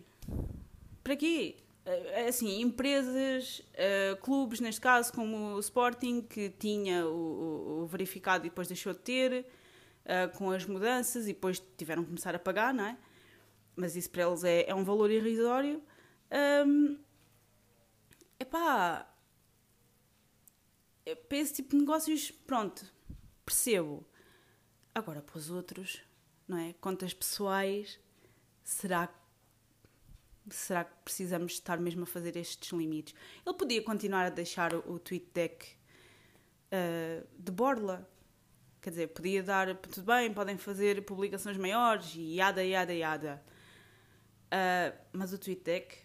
Para 1.04 1.16
quê? 1.16 1.56
É 1.92 2.28
assim, 2.28 2.62
empresas, 2.62 3.60
uh, 3.60 4.18
clubes, 4.22 4.60
neste 4.60 4.80
caso, 4.80 5.12
como 5.12 5.56
o 5.56 5.60
Sporting, 5.60 6.22
que 6.22 6.50
tinha 6.52 7.06
o, 7.06 7.82
o, 7.82 7.88
verificado 7.88 8.46
e 8.46 8.50
depois 8.50 8.68
deixou 8.68 8.94
de 8.94 9.00
ter, 9.00 9.46
uh, 10.06 10.38
com 10.38 10.52
as 10.52 10.66
mudanças, 10.66 11.26
e 11.26 11.34
depois 11.34 11.62
tiveram 11.78 12.04
que 12.04 12.10
começar 12.10 12.36
a 12.36 12.40
pagar, 12.40 12.74
não 12.74 12.86
é? 12.86 12.98
Mas 13.76 13.96
isso 13.96 14.10
para 14.10 14.24
eles 14.24 14.44
é, 14.44 14.70
é 14.70 14.76
um 14.76 14.84
valor 14.84 15.10
irrisório. 15.10 15.82
Um, 16.68 17.00
epá, 18.40 19.12
para 21.28 21.38
esse 21.38 21.54
tipo 21.54 21.72
de 21.72 21.78
negócios, 21.78 22.30
pronto, 22.30 22.86
percebo. 23.46 24.06
Agora, 24.94 25.22
para 25.22 25.38
os 25.38 25.50
outros, 25.50 26.02
não 26.48 26.58
é? 26.58 26.74
Contas 26.74 27.14
pessoais, 27.14 28.00
será, 28.64 29.10
será 30.50 30.84
que 30.84 30.94
precisamos 31.04 31.54
estar 31.54 31.80
mesmo 31.80 32.04
a 32.04 32.06
fazer 32.06 32.36
estes 32.38 32.72
limites? 32.72 33.14
Ele 33.46 33.56
podia 33.56 33.82
continuar 33.84 34.26
a 34.26 34.30
deixar 34.30 34.74
o, 34.74 34.94
o 34.94 35.00
tweet 35.00 35.28
deck 35.34 35.68
uh, 36.72 37.28
de 37.38 37.52
borla. 37.52 38.08
Quer 38.82 38.92
dizer, 38.92 39.08
podia 39.08 39.44
dar, 39.44 39.76
tudo 39.76 40.06
bem, 40.06 40.34
podem 40.34 40.58
fazer 40.58 41.04
publicações 41.04 41.58
maiores 41.58 42.14
e 42.16 42.36
yada, 42.36 42.64
yada, 42.64 42.94
yada. 42.94 43.44
Uh, 44.48 44.98
mas 45.12 45.34
o 45.34 45.38
tweet 45.38 45.64
deck, 45.64 45.98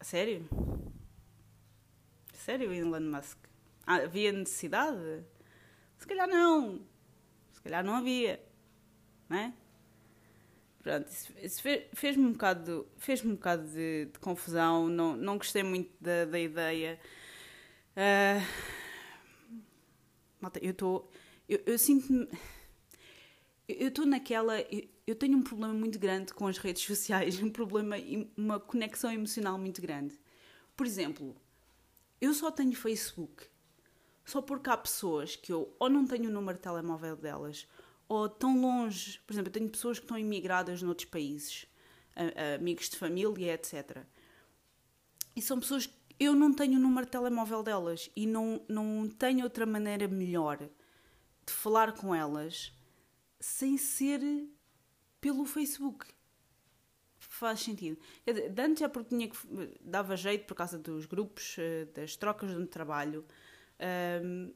sério? 0.00 0.48
Sério, 2.32 2.72
Elon 2.72 3.00
Musk? 3.00 3.50
havia 3.86 4.32
necessidade? 4.32 5.24
Se 5.98 6.06
calhar 6.06 6.28
não. 6.28 6.80
Se 7.52 7.60
calhar 7.60 7.84
não 7.84 7.96
havia. 7.96 8.40
Não 9.28 9.36
é? 9.36 9.54
Pronto, 10.82 11.08
isso, 11.08 11.32
isso 11.42 11.62
fez-me 11.92 12.24
um 12.24 12.32
bocado, 12.32 12.86
fez 12.96 13.22
um 13.24 13.32
bocado 13.32 13.68
de, 13.68 14.06
de, 14.06 14.18
confusão, 14.18 14.88
não, 14.88 15.14
não 15.14 15.36
gostei 15.36 15.62
muito 15.62 15.92
da, 16.00 16.24
da 16.24 16.40
ideia. 16.40 16.98
Uh, 17.92 18.42
malta, 20.40 20.58
eu 20.62 20.70
estou. 20.70 21.10
Eu, 21.48 21.60
eu 21.66 21.78
sinto-me. 21.78 22.26
Eu 23.68 23.88
estou 23.88 24.06
naquela. 24.06 24.58
Eu, 24.62 24.88
eu 25.06 25.14
tenho 25.14 25.36
um 25.36 25.42
problema 25.42 25.74
muito 25.74 25.98
grande 25.98 26.32
com 26.32 26.46
as 26.46 26.56
redes 26.56 26.82
sociais, 26.82 27.42
um 27.42 27.50
problema, 27.50 27.96
uma 28.36 28.58
conexão 28.58 29.12
emocional 29.12 29.58
muito 29.58 29.82
grande. 29.82 30.18
Por 30.76 30.86
exemplo, 30.86 31.36
eu 32.20 32.32
só 32.32 32.50
tenho 32.50 32.74
Facebook 32.74 33.46
só 34.24 34.40
porque 34.40 34.70
há 34.70 34.76
pessoas 34.76 35.36
que 35.36 35.52
eu 35.52 35.74
ou 35.78 35.90
não 35.90 36.06
tenho 36.06 36.30
o 36.30 36.32
número 36.32 36.56
de 36.56 36.62
telemóvel 36.62 37.16
delas 37.16 37.66
ou 38.10 38.28
tão 38.28 38.60
longe. 38.60 39.20
Por 39.20 39.32
exemplo, 39.32 39.48
eu 39.50 39.52
tenho 39.52 39.70
pessoas 39.70 40.00
que 40.00 40.04
estão 40.04 40.18
imigradas 40.18 40.82
noutros 40.82 41.08
países, 41.08 41.64
amigos 42.56 42.90
de 42.90 42.96
família, 42.96 43.54
etc. 43.54 44.04
E 45.36 45.40
são 45.40 45.60
pessoas 45.60 45.86
que 45.86 45.94
eu 46.18 46.34
não 46.34 46.52
tenho 46.52 46.76
o 46.76 46.82
número 46.82 47.06
de 47.06 47.12
telemóvel 47.12 47.62
delas 47.62 48.10
e 48.16 48.26
não, 48.26 48.60
não 48.68 49.08
tenho 49.08 49.44
outra 49.44 49.64
maneira 49.64 50.08
melhor 50.08 50.58
de 50.58 51.52
falar 51.52 51.92
com 51.92 52.12
elas 52.12 52.72
sem 53.38 53.78
ser 53.78 54.20
pelo 55.20 55.44
Facebook. 55.44 56.04
Faz 57.16 57.60
sentido. 57.60 57.96
Quer 58.24 58.32
dizer, 58.32 58.60
antes 58.60 58.82
é 58.82 58.88
porque 58.88 59.10
tinha 59.10 59.28
que, 59.28 59.38
dava 59.80 60.16
jeito 60.16 60.46
por 60.46 60.56
causa 60.56 60.76
dos 60.76 61.06
grupos, 61.06 61.54
eh, 61.58 61.84
das 61.94 62.16
trocas 62.16 62.50
de 62.50 62.66
trabalho. 62.66 63.24
Um, 64.22 64.52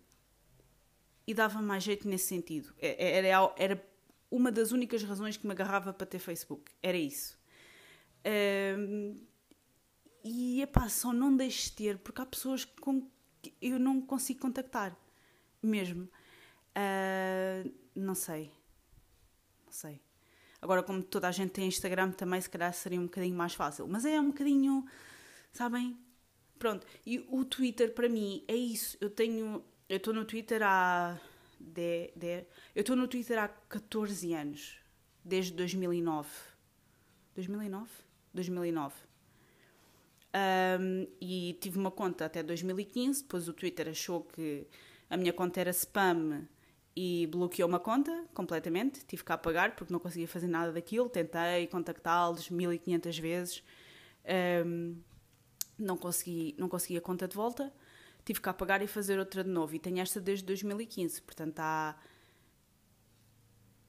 e 1.27 1.35
dava 1.35 1.61
mais 1.63 1.83
jeito 1.83 2.09
nesse 2.09 2.27
sentido. 2.27 2.75
É, 2.79 3.05
é, 3.05 3.27
era, 3.27 3.55
era 3.57 3.95
uma 4.31 4.51
das 4.51 4.73
únicas 4.73 5.03
razões 5.03 5.37
que 5.37 5.47
me 5.47 5.53
agarrava 5.53 5.93
para 5.93 6.07
ter 6.07 6.19
Facebook. 6.19 6.71
Era 6.83 6.99
isso. 6.99 7.39
Um, 8.79 9.17
e 10.25 10.63
epá, 10.63 10.89
só 10.89 11.13
não 11.13 11.37
deixo 11.37 11.65
de 11.65 11.73
ter, 11.73 11.99
porque 11.99 12.21
há 12.21 12.27
pessoas 12.27 12.65
com 12.65 13.07
que 13.43 13.55
eu 13.61 13.79
não 13.79 14.01
consigo 14.01 14.41
contactar. 14.41 14.97
Mesmo. 15.63 16.09
Uh, 16.75 17.73
não 17.95 18.15
sei. 18.15 18.51
Não 19.65 19.73
sei. 19.73 20.01
Agora, 20.61 20.83
como 20.83 21.03
toda 21.03 21.29
a 21.29 21.33
gente 21.33 21.51
tem 21.51 21.69
Instagram, 21.69 22.11
também 22.11 22.41
se 22.41 22.49
calhar 22.49 22.73
seria 22.73 22.99
um 22.99 23.05
bocadinho 23.05 23.37
mais 23.37 23.55
fácil. 23.55 23.87
Mas 23.87 24.05
é 24.05 24.19
um 24.19 24.29
bocadinho. 24.29 24.85
Sabem? 25.53 25.97
Pronto. 26.59 26.87
E 27.05 27.25
o 27.29 27.45
Twitter, 27.45 27.93
para 27.95 28.09
mim, 28.09 28.43
é 28.49 28.57
isso. 28.57 28.97
Eu 29.01 29.11
tenho 29.11 29.63
eu 29.89 29.97
estou 29.97 30.15
no 30.15 30.25
Twitter 30.25 30.63
há. 30.63 31.19
De, 31.61 32.13
de, 32.17 32.45
eu 32.75 32.81
estou 32.81 32.97
no 32.97 33.09
Twitter 33.09 33.39
há 33.39 33.49
14 33.49 34.33
anos. 34.35 34.79
Desde 35.25 35.53
2009. 35.53 36.29
2009? 37.35 37.91
2009. 38.33 38.95
Um, 40.35 41.07
e 41.21 41.57
tive 41.61 41.79
uma 41.79 41.91
conta 41.91 42.27
até 42.27 42.43
2015. 42.43 43.23
Depois 43.23 43.49
o 43.49 43.53
Twitter 43.53 43.89
achou 43.89 44.23
que 44.23 44.67
a 45.09 45.17
minha 45.17 45.33
conta 45.33 45.61
era 45.61 45.71
spam 45.71 46.47
e 46.95 47.27
bloqueou 47.31 47.69
uma 47.69 47.81
conta 47.81 48.27
completamente. 48.35 49.05
Tive 49.07 49.25
que 49.25 49.33
apagar 49.33 49.75
porque 49.77 49.93
não 49.93 50.01
conseguia 50.01 50.29
fazer 50.29 50.49
nada 50.49 50.73
daquilo. 50.73 51.09
Tentei 51.09 51.67
contactá-los 51.69 52.51
1500 52.51 53.19
vezes. 53.19 53.65
Um, 54.67 54.97
não 55.79 55.97
consegui, 55.97 56.55
não 56.59 56.69
consegui 56.69 56.99
a 56.99 57.01
conta 57.01 57.27
de 57.27 57.35
volta 57.35 57.73
tive 58.25 58.41
que 58.41 58.49
apagar 58.49 58.83
e 58.83 58.87
fazer 58.87 59.19
outra 59.19 59.45
de 59.45 59.51
novo. 59.51 59.75
E 59.75 59.79
tenho 59.79 60.01
esta 60.01 60.21
desde 60.21 60.45
2015, 60.45 61.23
portanto 61.23 61.59
há. 61.61 61.97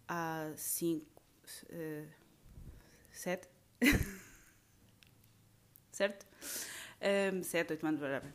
há 0.07 0.51
cinco. 0.55 1.05
Uh, 1.69 2.07
sete? 3.11 3.47
certo? 5.91 6.25
Um, 7.33 7.43
sete, 7.43 7.71
oito 7.71 7.85
anos, 7.85 8.01
whatever. 8.01 8.33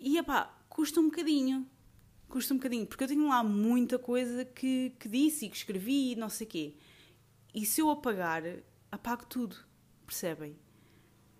E 0.00 0.22
pá, 0.22 0.56
custa 0.68 1.00
um 1.00 1.10
bocadinho. 1.10 1.68
Custa 2.28 2.52
um 2.52 2.58
bocadinho, 2.58 2.86
porque 2.86 3.04
eu 3.04 3.08
tenho 3.08 3.26
lá 3.28 3.42
muita 3.42 3.98
coisa 3.98 4.44
que, 4.44 4.90
que 4.98 5.08
disse 5.08 5.46
e 5.46 5.48
que 5.48 5.56
escrevi 5.56 6.12
e 6.12 6.16
não 6.16 6.28
sei 6.28 6.46
o 6.46 6.50
quê. 6.50 6.76
E 7.54 7.64
se 7.64 7.80
eu 7.80 7.88
apagar, 7.90 8.42
apago 8.92 9.24
tudo, 9.24 9.56
percebem? 10.04 10.54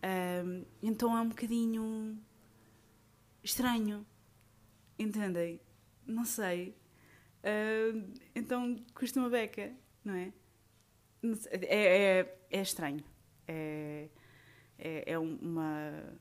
Um, 0.03 0.65
então 0.83 1.17
é 1.17 1.21
um 1.21 1.29
bocadinho 1.29 2.19
estranho. 3.49 4.07
Entendem? 4.99 5.61
Não 6.07 6.25
sei. 6.25 6.77
Uh, 7.43 8.13
então 8.35 8.77
custa 8.95 9.21
uma 9.21 9.31
beca, 9.31 9.73
não 10.05 10.15
é? 10.15 10.33
É, 11.51 12.21
é, 12.21 12.39
é 12.51 12.61
estranho. 12.61 13.03
É, 13.47 14.09
é, 14.79 15.13
é, 15.13 15.19
uma, 15.19 16.21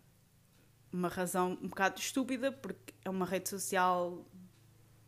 uma 0.91 1.07
razão 1.09 1.57
um 1.61 1.67
bocado 1.67 1.99
estúpida, 1.99 2.51
porque 2.51 2.93
é 3.03 3.09
uma 3.09 3.25
rede 3.25 3.49
social, 3.49 4.25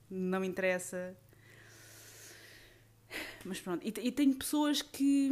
não 0.10 0.44
interessa. 0.44 1.16
Mas 3.46 3.60
pronto. 3.62 3.86
E, 3.86 4.08
e 4.08 4.12
tenho 4.12 4.36
pessoas 4.36 4.82
que 4.82 5.30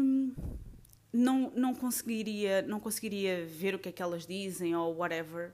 não, 1.11 1.51
não, 1.51 1.75
conseguiria, 1.75 2.61
não 2.61 2.79
conseguiria 2.79 3.45
ver 3.45 3.75
o 3.75 3.79
que 3.79 3.89
é 3.89 3.91
que 3.91 4.01
elas 4.01 4.25
dizem 4.25 4.75
ou 4.75 4.95
whatever 4.95 5.53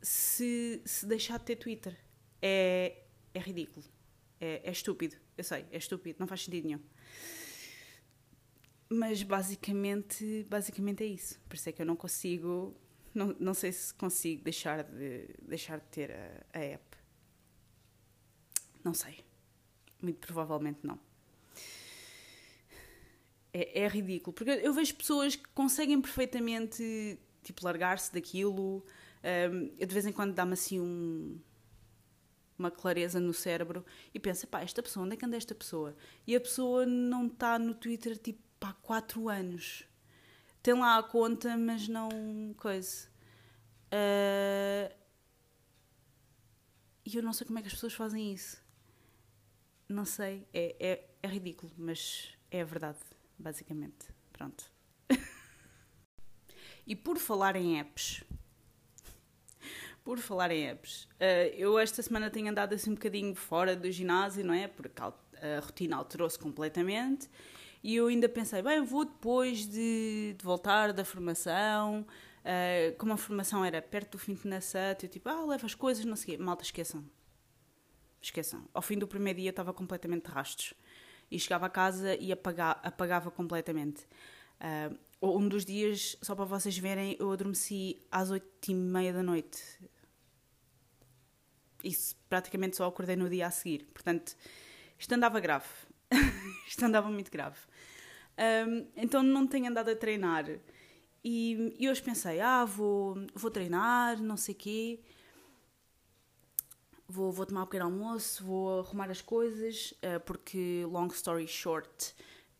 se, 0.00 0.82
se 0.84 1.06
deixar 1.06 1.38
de 1.38 1.44
ter 1.44 1.56
Twitter. 1.56 1.96
É, 2.40 3.02
é 3.34 3.38
ridículo. 3.38 3.84
É, 4.40 4.62
é 4.64 4.70
estúpido. 4.70 5.16
Eu 5.36 5.44
sei, 5.44 5.66
é 5.70 5.78
estúpido. 5.78 6.18
Não 6.18 6.26
faz 6.26 6.44
sentido 6.44 6.66
nenhum. 6.66 6.80
Mas 8.88 9.22
basicamente, 9.22 10.46
basicamente 10.48 11.04
é 11.04 11.06
isso. 11.06 11.38
Por 11.48 11.56
isso 11.56 11.68
é 11.68 11.72
que 11.72 11.82
eu 11.82 11.86
não 11.86 11.96
consigo. 11.96 12.74
Não, 13.14 13.34
não 13.38 13.54
sei 13.54 13.72
se 13.72 13.92
consigo 13.94 14.42
deixar 14.42 14.84
de, 14.84 15.28
deixar 15.42 15.78
de 15.78 15.86
ter 15.86 16.12
a, 16.12 16.58
a 16.58 16.58
app. 16.60 16.96
Não 18.82 18.94
sei. 18.94 19.24
Muito 20.00 20.18
provavelmente 20.18 20.80
não. 20.82 20.98
É, 23.52 23.80
é, 23.82 23.88
ridículo. 23.88 24.32
Porque 24.32 24.50
eu 24.50 24.72
vejo 24.72 24.94
pessoas 24.94 25.36
que 25.36 25.48
conseguem 25.48 26.00
perfeitamente 26.00 27.18
tipo, 27.42 27.64
largar-se 27.64 28.12
daquilo, 28.12 28.84
de 29.22 29.86
vez 29.86 30.06
em 30.06 30.12
quando 30.12 30.34
dá-me 30.34 30.52
assim 30.52 30.80
um, 30.80 31.38
uma 32.58 32.70
clareza 32.70 33.20
no 33.20 33.32
cérebro 33.32 33.84
e 34.12 34.18
penso, 34.18 34.46
pá, 34.46 34.60
esta 34.60 34.82
pessoa, 34.82 35.06
onde 35.06 35.14
é 35.14 35.16
que 35.16 35.24
anda 35.24 35.36
esta 35.36 35.54
pessoa? 35.54 35.96
E 36.26 36.34
a 36.34 36.40
pessoa 36.40 36.84
não 36.84 37.26
está 37.26 37.58
no 37.58 37.74
Twitter 37.74 38.18
tipo 38.18 38.42
há 38.60 38.72
4 38.72 39.28
anos. 39.28 39.84
Tem 40.62 40.74
lá 40.74 40.98
a 40.98 41.02
conta, 41.02 41.56
mas 41.56 41.88
não 41.88 42.08
coisa. 42.56 43.08
Uh, 43.86 44.94
e 47.06 47.16
eu 47.16 47.22
não 47.22 47.32
sei 47.32 47.46
como 47.46 47.58
é 47.58 47.62
que 47.62 47.68
as 47.68 47.74
pessoas 47.74 47.94
fazem 47.94 48.32
isso. 48.34 48.60
Não 49.88 50.04
sei, 50.04 50.46
é, 50.52 50.76
é, 50.78 51.10
é 51.22 51.28
ridículo, 51.28 51.72
mas 51.78 52.36
é 52.50 52.60
a 52.60 52.64
verdade, 52.64 52.98
basicamente. 53.38 54.08
Pronto. 54.32 54.70
e 56.86 56.94
por 56.94 57.16
falar 57.18 57.56
em 57.56 57.80
apps, 57.80 58.22
por 60.08 60.18
falar 60.20 60.50
em 60.50 60.66
apps, 60.66 61.04
uh, 61.20 61.54
eu 61.54 61.78
esta 61.78 62.02
semana 62.02 62.30
tenho 62.30 62.48
andado 62.48 62.72
assim 62.72 62.92
um 62.92 62.94
bocadinho 62.94 63.34
fora 63.34 63.76
do 63.76 63.92
ginásio, 63.92 64.42
não 64.42 64.54
é? 64.54 64.66
Porque 64.66 65.02
a 65.02 65.60
rotina 65.60 65.96
alterou-se 65.96 66.38
completamente 66.38 67.28
e 67.84 67.94
eu 67.94 68.06
ainda 68.06 68.26
pensei, 68.26 68.62
bem, 68.62 68.82
vou 68.82 69.04
depois 69.04 69.68
de, 69.68 70.34
de 70.38 70.42
voltar 70.42 70.94
da 70.94 71.04
formação, 71.04 72.06
uh, 72.40 72.96
como 72.96 73.12
a 73.12 73.18
formação 73.18 73.62
era 73.62 73.82
perto 73.82 74.12
do 74.12 74.18
fim 74.18 74.32
de 74.32 74.48
Nassat, 74.48 75.02
eu 75.02 75.10
tipo, 75.10 75.28
ah, 75.28 75.44
leva 75.44 75.66
as 75.66 75.74
coisas, 75.74 76.02
não 76.06 76.16
sei 76.16 76.36
o 76.36 76.38
quê. 76.38 76.42
Malta, 76.42 76.62
esqueçam. 76.62 77.04
Esqueçam. 78.22 78.66
Ao 78.72 78.80
fim 78.80 78.96
do 78.96 79.06
primeiro 79.06 79.40
dia 79.40 79.50
estava 79.50 79.74
completamente 79.74 80.24
de 80.24 80.30
rastros. 80.30 80.72
E 81.30 81.38
chegava 81.38 81.66
a 81.66 81.68
casa 81.68 82.16
e 82.16 82.32
apaga, 82.32 82.70
apagava 82.82 83.30
completamente. 83.30 84.06
Uh, 84.58 84.96
um 85.20 85.46
dos 85.46 85.66
dias, 85.66 86.16
só 86.22 86.34
para 86.34 86.46
vocês 86.46 86.78
verem, 86.78 87.14
eu 87.20 87.30
adormeci 87.30 88.00
às 88.10 88.30
oito 88.30 88.70
e 88.70 88.74
meia 88.74 89.12
da 89.12 89.22
noite 89.22 89.60
isso 91.82 92.16
praticamente 92.28 92.76
só 92.76 92.86
acordei 92.86 93.16
no 93.16 93.28
dia 93.28 93.46
a 93.46 93.50
seguir. 93.50 93.84
Portanto, 93.92 94.36
isto 94.98 95.12
andava 95.12 95.40
grave. 95.40 95.68
isto 96.66 96.84
andava 96.84 97.08
muito 97.10 97.30
grave. 97.30 97.58
Um, 98.38 98.86
então 98.96 99.22
não 99.22 99.46
tenho 99.46 99.68
andado 99.68 99.90
a 99.90 99.96
treinar. 99.96 100.46
E, 101.22 101.74
e 101.78 101.88
hoje 101.88 102.02
pensei, 102.02 102.40
ah, 102.40 102.64
vou, 102.64 103.16
vou 103.34 103.50
treinar, 103.50 104.20
não 104.20 104.36
sei 104.36 104.54
quê. 104.54 105.00
Vou, 107.06 107.32
vou 107.32 107.46
tomar 107.46 107.62
um 107.62 107.66
pequeno 107.66 107.86
almoço, 107.86 108.44
vou 108.44 108.80
arrumar 108.80 109.10
as 109.10 109.22
coisas, 109.22 109.92
uh, 109.92 110.20
porque, 110.26 110.84
long 110.84 111.06
story 111.06 111.48
short, 111.48 112.14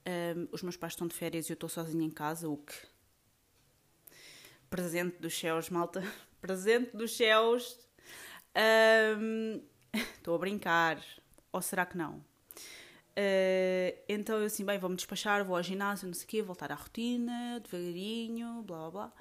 um, 0.07 0.49
os 0.51 0.63
meus 0.63 0.77
pais 0.77 0.95
estão 0.95 1.07
de 1.07 1.15
férias 1.15 1.49
e 1.49 1.53
eu 1.53 1.55
estou 1.55 1.69
sozinha 1.69 2.05
em 2.05 2.11
casa, 2.11 2.49
o 2.49 2.57
que... 2.57 2.75
Presente 4.71 5.19
dos 5.19 5.39
céus, 5.39 5.69
malta. 5.71 6.03
Presente 6.41 6.97
dos 6.97 7.17
céus 7.17 7.79
Estou 10.17 10.35
um, 10.35 10.37
a 10.37 10.39
brincar. 10.39 11.03
Ou 11.53 11.63
será 11.63 11.87
que 11.87 11.97
não? 11.97 12.25
Uh, 13.19 13.99
então 14.09 14.39
eu 14.39 14.47
assim, 14.47 14.65
bem, 14.65 14.79
vou-me 14.79 14.95
despachar, 14.95 15.45
vou 15.45 15.57
ao 15.57 15.63
ginásio, 15.63 16.07
não 16.07 16.15
sei 16.15 16.25
o 16.25 16.29
quê, 16.29 16.43
voltar 16.43 16.71
à 16.71 16.77
rotina, 16.77 17.61
devagarinho, 17.61 18.63
blá 18.63 18.79
blá 18.79 18.91
blá. 18.91 19.13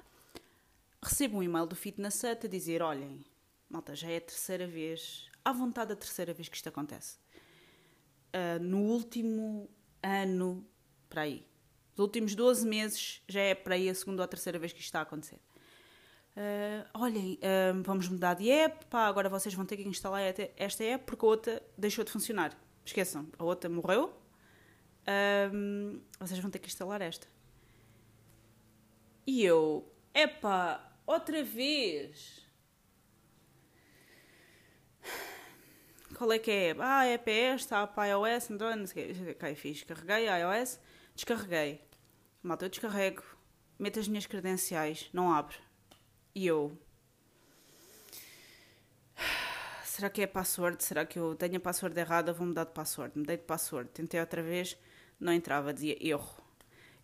Recebo 1.02 1.38
um 1.38 1.42
e-mail 1.42 1.66
do 1.66 1.74
Fitness 1.74 2.22
Hut 2.22 2.46
a 2.46 2.48
dizer, 2.48 2.80
olhem, 2.80 3.24
malta, 3.68 3.96
já 3.96 4.08
é 4.08 4.18
a 4.18 4.20
terceira 4.20 4.68
vez, 4.68 5.28
à 5.44 5.52
vontade 5.52 5.92
a 5.92 5.96
terceira 5.96 6.32
vez 6.32 6.48
que 6.48 6.56
isto 6.56 6.68
acontece. 6.68 7.18
Uh, 8.28 8.62
no 8.62 8.78
último 8.82 9.68
ano, 10.00 10.64
para 11.08 11.22
aí, 11.22 11.44
nos 11.96 12.04
últimos 12.04 12.36
12 12.36 12.68
meses, 12.68 13.20
já 13.26 13.40
é 13.40 13.54
para 13.54 13.74
aí 13.74 13.88
a 13.88 13.94
segunda 13.96 14.22
ou 14.22 14.24
a 14.24 14.28
terceira 14.28 14.60
vez 14.60 14.72
que 14.72 14.78
isto 14.78 14.86
está 14.86 15.00
a 15.00 15.02
acontecer. 15.02 15.40
Uh, 16.38 16.86
olhem, 16.94 17.36
uh, 17.42 17.82
vamos 17.82 18.08
mudar 18.08 18.34
de 18.34 18.48
app, 18.48 18.86
pá, 18.86 19.08
agora 19.08 19.28
vocês 19.28 19.52
vão 19.56 19.66
ter 19.66 19.76
que 19.76 19.82
instalar 19.88 20.22
esta 20.56 20.84
app 20.84 21.04
porque 21.04 21.24
a 21.24 21.28
outra 21.28 21.60
deixou 21.76 22.04
de 22.04 22.12
funcionar. 22.12 22.56
Esqueçam, 22.84 23.28
a 23.36 23.42
outra 23.42 23.68
morreu, 23.68 24.16
uh, 25.02 26.00
vocês 26.20 26.38
vão 26.38 26.48
ter 26.48 26.60
que 26.60 26.68
instalar 26.68 27.02
esta. 27.02 27.26
E 29.26 29.44
eu, 29.44 29.92
epá, 30.14 30.92
outra 31.04 31.42
vez. 31.42 32.46
Qual 36.16 36.30
é 36.30 36.38
que 36.38 36.52
é? 36.52 36.76
Ah, 36.78 37.04
é 37.04 37.20
esta, 37.26 37.84
para 37.84 38.10
iOS, 38.10 38.52
Android, 38.52 38.78
não 38.78 38.86
sei 38.86 39.10
o 39.10 39.14
que. 39.14 39.30
Ok, 39.32 39.54
fiz, 39.56 39.82
carreguei 39.82 40.28
a 40.28 40.38
iOS, 40.38 40.78
descarreguei. 41.16 41.84
Malta, 42.44 42.66
eu 42.66 42.68
descarrego, 42.68 43.24
meto 43.76 43.98
as 43.98 44.06
minhas 44.06 44.26
credenciais, 44.26 45.10
não 45.12 45.32
abre 45.32 45.56
e 46.34 46.46
eu. 46.46 46.76
Será 49.84 50.08
que 50.08 50.22
é 50.22 50.26
password? 50.26 50.82
Será 50.82 51.04
que 51.04 51.18
eu 51.18 51.34
tenho 51.34 51.56
a 51.56 51.60
password 51.60 51.98
errada? 51.98 52.32
Vou 52.32 52.46
mudar 52.46 52.64
de 52.64 52.72
password. 52.72 53.18
Mudei 53.18 53.36
de 53.36 53.42
password. 53.42 53.90
Tentei 53.90 54.20
outra 54.20 54.42
vez, 54.42 54.76
não 55.18 55.32
entrava, 55.32 55.72
dizia 55.72 55.96
erro. 56.00 56.36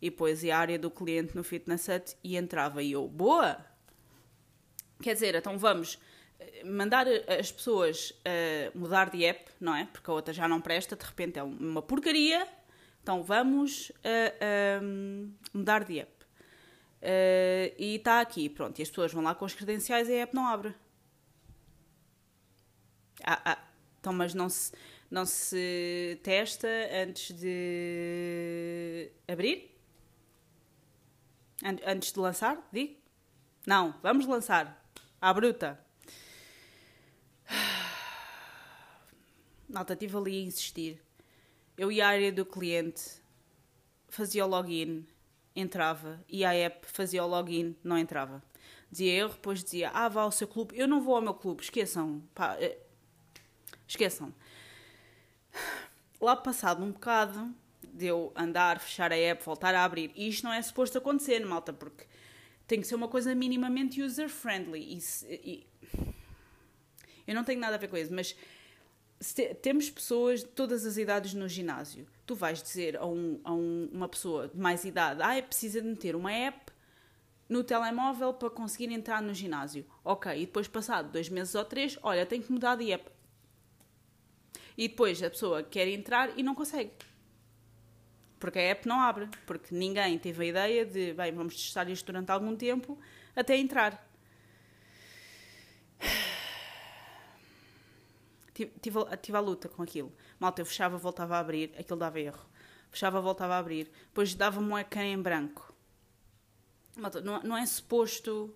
E 0.00 0.14
ia 0.44 0.56
a 0.56 0.58
área 0.58 0.78
do 0.78 0.90
cliente 0.90 1.34
no 1.34 1.42
Fitness 1.42 1.88
Hut 1.88 2.16
e 2.22 2.36
entrava. 2.36 2.82
E 2.82 2.92
eu, 2.92 3.08
boa! 3.08 3.58
Quer 5.02 5.14
dizer, 5.14 5.34
então 5.34 5.58
vamos 5.58 5.98
eh, 6.38 6.62
mandar 6.64 7.06
as 7.08 7.50
pessoas 7.50 8.10
uh, 8.10 8.78
mudar 8.78 9.10
de 9.10 9.24
app, 9.24 9.50
não 9.60 9.74
é? 9.74 9.86
Porque 9.86 10.10
a 10.10 10.14
outra 10.14 10.32
já 10.32 10.46
não 10.46 10.60
presta, 10.60 10.94
de 10.94 11.04
repente 11.04 11.38
é 11.38 11.42
uma 11.42 11.82
porcaria. 11.82 12.46
Então 13.02 13.22
vamos 13.22 13.90
uh, 13.90 14.84
uh, 14.84 15.32
mudar 15.52 15.84
de 15.84 16.00
app. 16.00 16.13
Uh, 17.04 17.68
e 17.78 17.96
está 17.96 18.22
aqui, 18.22 18.48
pronto. 18.48 18.78
E 18.78 18.82
as 18.82 18.88
pessoas 18.88 19.12
vão 19.12 19.22
lá 19.22 19.34
com 19.34 19.44
os 19.44 19.52
credenciais 19.52 20.08
e 20.08 20.14
a 20.14 20.22
app 20.22 20.34
não 20.34 20.46
abre. 20.46 20.74
Ah, 23.22 23.42
ah. 23.44 23.58
Então, 24.00 24.12
mas 24.12 24.32
não 24.32 24.48
se, 24.48 24.72
não 25.10 25.26
se 25.26 26.18
testa 26.22 26.68
antes 27.02 27.38
de 27.38 29.10
abrir? 29.28 29.70
Antes 31.86 32.12
de 32.12 32.18
lançar, 32.18 32.66
digo? 32.72 32.96
Não, 33.66 33.94
vamos 34.02 34.26
lançar. 34.26 34.82
À 35.20 35.32
bruta. 35.32 35.78
Nota, 39.68 39.92
estive 39.92 40.16
ali 40.16 40.38
a 40.38 40.46
insistir. 40.46 41.02
Eu 41.76 41.92
ia 41.92 42.06
à 42.06 42.10
área 42.10 42.32
do 42.32 42.46
cliente, 42.46 43.22
fazia 44.08 44.44
o 44.44 44.48
login, 44.48 45.06
entrava 45.54 46.22
e 46.28 46.44
a 46.44 46.54
app 46.54 46.86
fazia 46.86 47.24
o 47.24 47.26
login, 47.26 47.76
não 47.82 47.96
entrava. 47.96 48.42
Dizia 48.90 49.12
erro, 49.12 49.32
depois 49.32 49.62
dizia, 49.62 49.90
ah, 49.90 50.08
vá 50.08 50.22
ao 50.22 50.32
seu 50.32 50.46
clube. 50.46 50.78
Eu 50.78 50.86
não 50.86 51.02
vou 51.02 51.16
ao 51.16 51.22
meu 51.22 51.34
clube, 51.34 51.62
esqueçam. 51.62 52.22
Pá, 52.34 52.56
é... 52.58 52.78
Esqueçam. 53.86 54.32
Lá 56.20 56.36
passado 56.36 56.82
um 56.82 56.92
bocado 56.92 57.54
de 57.82 58.06
eu 58.06 58.32
andar, 58.34 58.80
fechar 58.80 59.12
a 59.12 59.16
app, 59.16 59.44
voltar 59.44 59.74
a 59.74 59.84
abrir. 59.84 60.10
E 60.14 60.28
isto 60.28 60.44
não 60.44 60.52
é 60.52 60.60
suposto 60.62 60.98
acontecer, 60.98 61.44
malta, 61.44 61.72
porque 61.72 62.04
tem 62.66 62.80
que 62.80 62.86
ser 62.86 62.94
uma 62.94 63.08
coisa 63.08 63.34
minimamente 63.34 64.02
user-friendly. 64.02 64.80
E, 64.80 64.98
e, 65.30 65.66
eu 67.26 67.34
não 67.34 67.44
tenho 67.44 67.60
nada 67.60 67.76
a 67.76 67.78
ver 67.78 67.88
com 67.88 67.96
isso, 67.96 68.12
mas 68.12 68.36
temos 69.62 69.90
pessoas 69.90 70.40
de 70.40 70.46
todas 70.46 70.84
as 70.84 70.96
idades 70.96 71.34
no 71.34 71.48
ginásio. 71.48 72.06
Tu 72.26 72.34
vais 72.34 72.62
dizer 72.62 72.96
a, 72.96 73.06
um, 73.06 73.40
a 73.44 73.52
um, 73.52 73.88
uma 73.92 74.08
pessoa 74.08 74.48
de 74.48 74.58
mais 74.58 74.84
idade: 74.84 75.22
ah, 75.22 75.36
é 75.36 75.42
preciso 75.42 75.80
de 75.80 75.88
meter 75.88 76.16
uma 76.16 76.32
app 76.32 76.72
no 77.48 77.62
telemóvel 77.62 78.32
para 78.34 78.50
conseguir 78.50 78.90
entrar 78.92 79.22
no 79.22 79.34
ginásio. 79.34 79.84
Ok, 80.04 80.32
e 80.32 80.46
depois, 80.46 80.66
passado 80.66 81.10
dois 81.12 81.28
meses 81.28 81.54
ou 81.54 81.64
três, 81.64 81.98
olha, 82.02 82.26
tem 82.26 82.40
que 82.40 82.50
mudar 82.50 82.76
de 82.76 82.92
app. 82.92 83.10
E 84.76 84.88
depois 84.88 85.22
a 85.22 85.30
pessoa 85.30 85.62
quer 85.62 85.86
entrar 85.88 86.36
e 86.38 86.42
não 86.42 86.54
consegue. 86.54 86.92
Porque 88.40 88.58
a 88.58 88.62
app 88.62 88.86
não 88.88 89.00
abre. 89.00 89.28
Porque 89.46 89.74
ninguém 89.74 90.18
teve 90.18 90.44
a 90.44 90.46
ideia 90.46 90.84
de, 90.84 91.14
bem, 91.14 91.32
vamos 91.32 91.54
testar 91.54 91.88
isto 91.88 92.06
durante 92.06 92.30
algum 92.30 92.56
tempo 92.56 92.98
até 93.34 93.56
entrar. 93.56 94.03
Tive, 98.54 99.04
tive 99.20 99.36
a 99.36 99.40
luta 99.40 99.68
com 99.68 99.82
aquilo. 99.82 100.12
Malta, 100.38 100.62
eu 100.62 100.66
fechava, 100.66 100.96
voltava 100.96 101.36
a 101.36 101.40
abrir, 101.40 101.72
aquilo 101.78 101.98
dava 101.98 102.20
erro. 102.20 102.46
Fechava, 102.90 103.20
voltava 103.20 103.54
a 103.54 103.58
abrir. 103.58 103.90
Depois 104.06 104.34
dava-me 104.34 104.68
um 104.68 104.78
ecrã 104.78 105.02
em 105.02 105.20
branco. 105.20 105.74
Malta, 106.96 107.20
não, 107.20 107.42
não 107.42 107.56
é 107.56 107.66
suposto. 107.66 108.54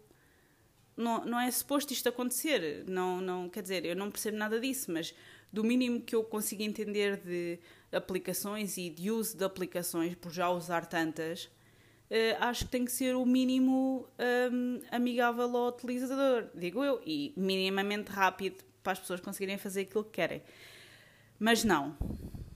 Não, 0.96 1.24
não 1.24 1.40
é 1.40 1.50
suposto 1.50 1.92
isto 1.92 2.08
acontecer. 2.08 2.84
Não, 2.86 3.20
não, 3.20 3.48
quer 3.48 3.62
dizer, 3.62 3.84
eu 3.84 3.96
não 3.96 4.10
percebo 4.10 4.36
nada 4.36 4.60
disso, 4.60 4.92
mas 4.92 5.14
do 5.52 5.64
mínimo 5.64 6.00
que 6.00 6.14
eu 6.14 6.22
consigo 6.22 6.62
entender 6.62 7.16
de 7.18 7.58
aplicações 7.90 8.76
e 8.76 8.90
de 8.90 9.10
uso 9.10 9.36
de 9.36 9.44
aplicações, 9.44 10.14
por 10.14 10.30
já 10.30 10.50
usar 10.50 10.86
tantas, 10.86 11.44
uh, 11.44 12.36
acho 12.40 12.66
que 12.66 12.70
tem 12.70 12.84
que 12.84 12.92
ser 12.92 13.16
o 13.16 13.24
mínimo 13.24 14.08
um, 14.52 14.80
amigável 14.90 15.56
ao 15.56 15.68
utilizador, 15.68 16.48
digo 16.54 16.84
eu, 16.84 17.00
e 17.04 17.32
minimamente 17.36 18.10
rápido 18.10 18.67
para 18.88 18.92
as 18.94 19.00
pessoas 19.00 19.20
conseguirem 19.20 19.58
fazer 19.58 19.82
aquilo 19.82 20.02
que 20.02 20.12
querem. 20.12 20.42
Mas 21.38 21.62
não, 21.62 21.94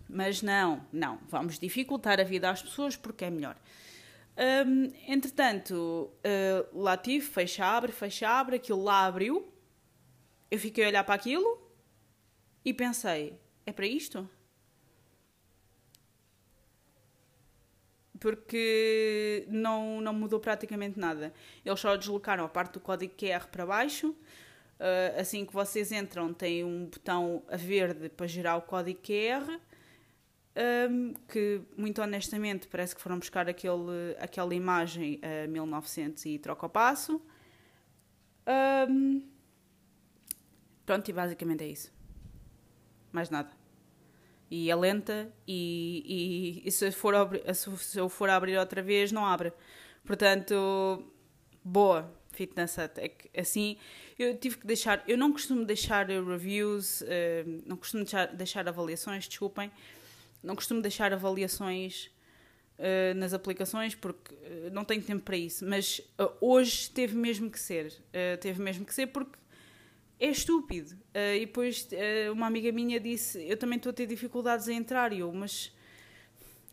mas 0.09 0.41
não, 0.41 0.87
não. 0.91 1.19
Vamos 1.29 1.59
dificultar 1.59 2.19
a 2.19 2.25
vida 2.25 2.49
às 2.49 2.63
pessoas 2.63 2.97
porque 2.97 3.27
é 3.27 3.31
melhor. 3.31 3.55
Um, 4.67 4.91
entretanto, 5.07 6.11
uh, 6.25 6.83
lá 6.83 6.97
tive, 6.97 7.27
fecha, 7.27 7.67
abre, 7.67 7.93
fecha, 7.93 8.27
abre, 8.27 8.57
aquilo 8.57 8.83
lá 8.83 9.05
abriu. 9.05 9.53
Eu 10.51 10.59
fiquei 10.59 10.87
a 10.87 10.89
olhar 10.89 11.05
para 11.05 11.15
aquilo 11.15 11.71
e 12.65 12.73
pensei: 12.73 13.39
é 13.67 13.73
para 13.73 13.87
isto? 13.87 14.27
Porque 18.19 19.45
não, 19.49 20.01
não 20.01 20.15
mudou 20.15 20.41
praticamente 20.41 20.99
nada. 20.99 21.35
Eles 21.63 21.79
só 21.79 21.95
deslocaram 21.95 22.45
a 22.45 22.49
parte 22.49 22.73
do 22.73 22.81
código 22.81 23.13
QR 23.19 23.49
para 23.49 23.67
baixo 23.67 24.17
Uh, 24.83 25.21
assim 25.21 25.47
que 25.47 25.53
vocês 25.53 25.93
entram, 25.93 26.35
tem 26.35 26.65
um 26.65 26.87
botão 26.87 27.45
a 27.49 27.57
verde 27.57 28.09
para 28.09 28.27
gerar 28.27 28.57
o 28.57 28.63
código 28.63 28.99
QR, 29.01 29.61
um, 30.91 31.15
que 31.29 31.63
muito 31.77 32.03
honestamente 32.03 32.67
parece 32.67 32.93
que 32.93 33.01
foram 33.01 33.17
buscar 33.17 33.49
aquele, 33.49 34.17
aquela 34.19 34.53
imagem 34.53 35.21
a 35.23 35.47
1900 35.47 36.27
e 36.27 36.37
troca 36.37 36.67
o 36.67 36.69
passo. 36.69 37.23
Um, 38.91 39.23
pronto, 40.85 41.09
e 41.09 41.13
basicamente 41.13 41.63
é 41.63 41.69
isso. 41.69 41.93
Mais 43.13 43.31
nada. 43.31 43.53
E 44.51 44.69
é 44.69 44.75
lenta, 44.75 45.33
e, 45.47 46.61
e, 46.65 46.69
e 46.69 46.73
se, 46.73 46.91
for 46.91 47.15
se 47.55 48.01
eu 48.01 48.09
for 48.09 48.29
abrir 48.29 48.59
outra 48.59 48.83
vez, 48.83 49.13
não 49.13 49.25
abre. 49.25 49.53
Portanto, 50.05 51.05
boa 51.65 52.21
Fitness 52.33 52.77
Hut. 52.77 53.01
É 53.33 53.41
assim, 53.41 53.77
eu 54.19 54.37
tive 54.37 54.59
que 54.59 54.67
deixar. 54.67 55.03
Eu 55.07 55.17
não 55.17 55.33
costumo 55.33 55.65
deixar 55.65 56.07
reviews, 56.09 57.01
uh, 57.03 57.05
não 57.67 57.77
costumo 57.77 58.05
deixar, 58.05 58.27
deixar 58.27 58.69
avaliações, 58.69 59.29
desculpem. 59.29 59.71
Não 60.43 60.57
costumo 60.57 60.83
deixar 60.83 61.13
avaliações 61.13 62.11
uh, 62.79 63.15
nas 63.17 63.33
aplicações 63.33 63.95
porque 63.95 64.35
não 64.73 64.85
tenho 64.85 65.03
tempo 65.03 65.23
para 65.23 65.37
isso. 65.37 65.65
Mas 65.65 66.01
hoje 66.41 66.91
teve 66.91 67.17
mesmo 67.17 67.51
que 67.51 67.61
ser. 67.61 67.93
teve 68.41 68.61
mesmo 68.61 68.85
que 68.85 68.95
ser 68.95 69.07
porque 69.09 69.39
é 70.19 70.29
estúpido. 70.29 70.97
e 71.37 71.47
depois 71.47 71.89
uma 72.33 72.47
amiga 72.47 72.73
minha 72.73 72.99
disse: 72.99 73.41
Eu 73.49 73.57
também 73.57 73.77
estou 73.77 73.91
a 73.91 73.93
ter 73.93 74.07
dificuldades 74.07 74.69
em 74.69 74.77
entrar. 74.77 75.13
E 75.13 75.21
eu, 75.21 75.33
mas 75.33 75.73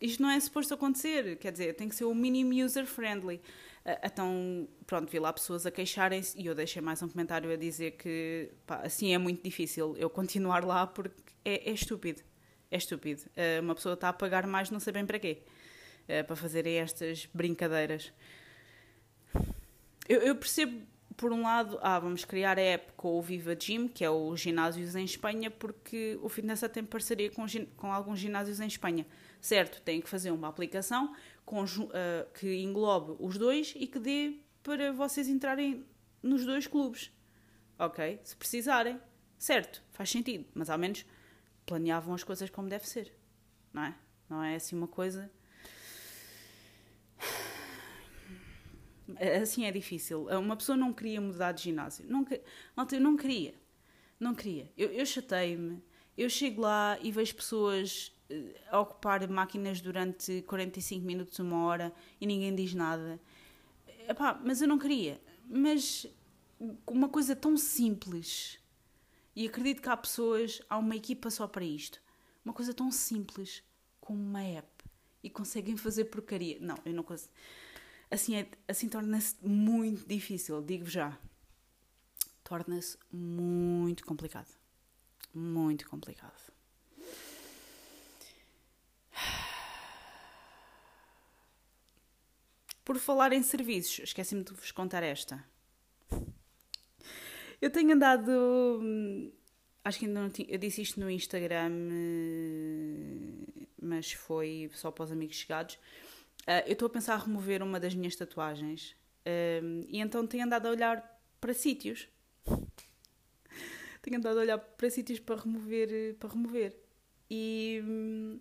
isto 0.02 0.22
não 0.22 0.30
é 0.30 0.40
suposto 0.40 0.74
acontecer. 0.74 1.38
Quer 1.38 1.52
dizer, 1.52 1.76
tem 1.76 1.90
que 1.90 1.96
ser 1.96 2.06
o 2.06 2.16
mínimo 2.16 2.54
user-friendly. 2.64 3.42
Ah, 3.86 4.00
então, 4.04 4.68
pronto, 4.86 5.10
vi 5.10 5.20
lá 5.20 5.32
pessoas 5.32 5.66
a 5.66 5.72
queixarem-se 5.72 6.40
e 6.40 6.46
eu 6.46 6.56
deixei 6.56 6.82
mais 6.82 7.02
um 7.02 7.08
comentário 7.08 7.52
a 7.52 7.56
dizer 7.56 7.92
que 7.92 8.52
pá, 8.66 8.82
assim 8.84 9.14
é 9.14 9.18
muito 9.18 9.44
difícil 9.44 9.96
eu 9.98 10.10
continuar 10.10 10.64
lá 10.64 10.86
porque 10.88 11.34
é, 11.44 11.70
é 11.70 11.74
estúpido. 11.74 12.22
É 12.72 12.78
estúpido. 12.78 13.24
Uh, 13.30 13.62
uma 13.62 13.74
pessoa 13.74 13.94
está 13.94 14.10
a 14.10 14.14
pagar 14.14 14.46
mais 14.46 14.70
não 14.70 14.80
sei 14.80 14.94
bem 14.94 15.06
para 15.06 15.20
quê. 15.20 15.42
Uh, 16.04 16.24
para 16.26 16.36
fazerem 16.36 16.78
estas 16.78 17.28
brincadeiras. 17.34 18.12
Eu, 20.08 20.22
eu, 20.22 20.36
percebo 20.36 20.82
por 21.16 21.32
um 21.34 21.44
lado, 21.44 21.78
ah, 21.82 22.00
vamos 22.00 22.24
criar 22.24 22.58
a 22.58 22.62
app 22.62 22.94
com 22.96 23.18
o 23.18 23.22
Viva 23.22 23.54
Gym, 23.54 23.88
que 23.88 24.04
é 24.06 24.10
o 24.10 24.36
ginásios 24.36 24.96
em 24.96 25.04
Espanha, 25.04 25.52
porque 25.52 26.18
o 26.24 26.30
Fitness 26.30 26.62
tem 26.72 26.84
parceria 26.84 27.30
com, 27.30 27.46
com 27.76 27.92
alguns 27.92 28.20
ginásios 28.20 28.60
em 28.60 28.68
Espanha. 28.68 29.06
Certo, 29.42 29.82
tem 29.82 30.02
que 30.02 30.10
fazer 30.10 30.32
uma 30.32 30.48
aplicação 30.48 31.14
que 32.34 32.62
englobe 32.62 33.16
os 33.20 33.38
dois 33.38 33.74
e 33.76 33.88
que 33.88 34.00
dê 34.00 34.40
para 34.62 34.92
vocês 34.92 35.28
entrarem 35.28 35.86
nos 36.22 36.46
dois 36.46 36.68
clubes. 36.68 37.12
Ok? 37.78 38.20
Se 38.24 38.36
precisarem. 38.36 39.00
Certo, 39.38 39.84
faz 39.92 40.10
sentido, 40.10 40.46
mas 40.54 40.70
ao 40.70 40.78
menos 40.78 41.06
planeavam 41.66 42.14
as 42.14 42.24
coisas 42.24 42.50
como 42.50 42.68
deve 42.68 42.88
ser. 42.88 43.14
Não 43.74 43.84
é? 43.84 43.96
Não 44.30 44.44
é 44.44 44.56
assim 44.56 44.76
uma 44.76 44.88
coisa 44.88 45.32
Assim 49.42 49.66
é 49.66 49.72
difícil. 49.72 50.28
Uma 50.28 50.56
pessoa 50.56 50.78
não 50.78 50.94
queria 50.94 51.20
mudar 51.20 51.52
de 51.52 51.64
ginásio. 51.64 52.06
Não, 52.08 52.26
eu 52.92 53.02
não 53.02 53.18
queria. 53.18 53.54
Não 54.20 54.36
queria. 54.36 54.72
Eu, 54.78 54.92
eu 54.92 55.06
chatei-me. 55.06 55.82
Eu 56.18 56.30
chego 56.30 56.62
lá 56.62 56.98
e 57.02 57.12
vejo 57.12 57.36
pessoas 57.36 58.12
a 58.70 58.80
ocupar 58.80 59.28
máquinas 59.28 59.82
durante 59.82 60.42
45 60.44 61.06
minutos, 61.06 61.40
uma 61.40 61.64
hora 61.66 61.94
e 62.20 62.26
ninguém 62.26 62.54
diz 62.56 62.74
nada. 62.74 63.20
Epá, 64.08 64.40
mas 64.44 64.62
eu 64.62 64.68
não 64.68 64.78
queria. 64.78 65.22
Mas 65.48 66.06
uma 66.86 67.10
coisa 67.10 67.36
tão 67.36 67.58
simples. 67.58 68.60
E 69.36 69.48
acredito 69.48 69.82
que 69.82 69.90
há 69.90 69.98
pessoas, 69.98 70.62
há 70.70 70.78
uma 70.78 70.96
equipa 70.96 71.30
só 71.30 71.48
para 71.48 71.64
isto. 71.64 72.02
Uma 72.44 72.54
coisa 72.54 72.74
tão 72.74 72.92
simples 72.92 73.64
como 74.00 74.20
uma 74.20 74.44
app. 74.44 74.68
E 75.24 75.30
conseguem 75.30 75.76
fazer 75.78 76.06
porcaria. 76.06 76.58
Não, 76.60 76.76
eu 76.86 76.94
não 76.94 77.04
consigo 77.04 77.32
assim, 78.10 78.36
é, 78.36 78.50
assim 78.68 78.90
torna-se 78.90 79.36
muito 79.46 80.08
difícil, 80.08 80.62
digo 80.62 80.86
já. 80.86 81.18
Torna-se 82.44 82.98
muito 83.12 84.06
complicado. 84.06 84.50
Muito 85.34 85.88
complicado. 85.88 86.52
Por 92.90 92.98
falar 92.98 93.34
em 93.34 93.44
serviços, 93.44 94.00
esqueci-me 94.00 94.44
de 94.44 94.52
vos 94.52 94.72
contar 94.72 95.04
esta. 95.04 95.46
Eu 97.62 97.70
tenho 97.70 97.94
andado. 97.94 99.32
Acho 99.86 100.00
que 100.00 100.08
ainda 100.08 100.20
não 100.20 100.30
tinha. 100.32 100.50
Eu 100.50 100.58
disse 100.58 100.82
isto 100.82 101.00
no 101.00 101.08
Instagram, 101.08 101.70
mas 103.80 104.12
foi 104.14 104.72
só 104.74 104.90
para 104.90 105.04
os 105.04 105.12
amigos 105.12 105.36
chegados 105.36 105.78
Uh, 106.48 106.66
eu 106.66 106.74
estou 106.74 106.88
a 106.88 106.90
pensar 106.90 107.14
a 107.14 107.18
remover 107.18 107.62
uma 107.62 107.80
das 107.80 107.94
minhas 107.94 108.16
tatuagens 108.16 108.96
uh, 109.26 109.86
e 109.88 110.00
então 110.00 110.26
tenho 110.26 110.46
andado 110.46 110.66
a 110.68 110.72
olhar 110.72 111.22
para 111.40 111.54
sítios. 111.54 112.08
tenho 114.02 114.18
andado 114.18 114.40
a 114.40 114.42
olhar 114.42 114.58
para 114.58 114.90
sítios 114.90 115.20
para 115.20 115.36
remover, 115.36 116.16
para 116.16 116.30
remover. 116.30 116.76
E 117.30 117.84
hum, 117.86 118.40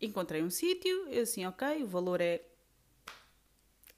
encontrei 0.00 0.42
um 0.42 0.50
sítio, 0.50 1.06
eu 1.10 1.22
assim, 1.22 1.46
ok, 1.46 1.84
o 1.84 1.86
valor 1.86 2.20
é 2.20 2.42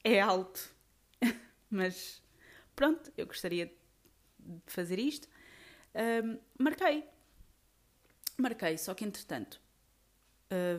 é 0.05 0.21
alto, 0.21 0.71
mas 1.69 2.21
pronto, 2.75 3.11
eu 3.17 3.25
gostaria 3.25 3.65
de 4.39 4.71
fazer 4.71 4.99
isto. 4.99 5.27
Um, 5.95 6.37
marquei. 6.59 7.03
Marquei, 8.37 8.77
só 8.77 8.93
que 8.93 9.03
entretanto 9.03 9.59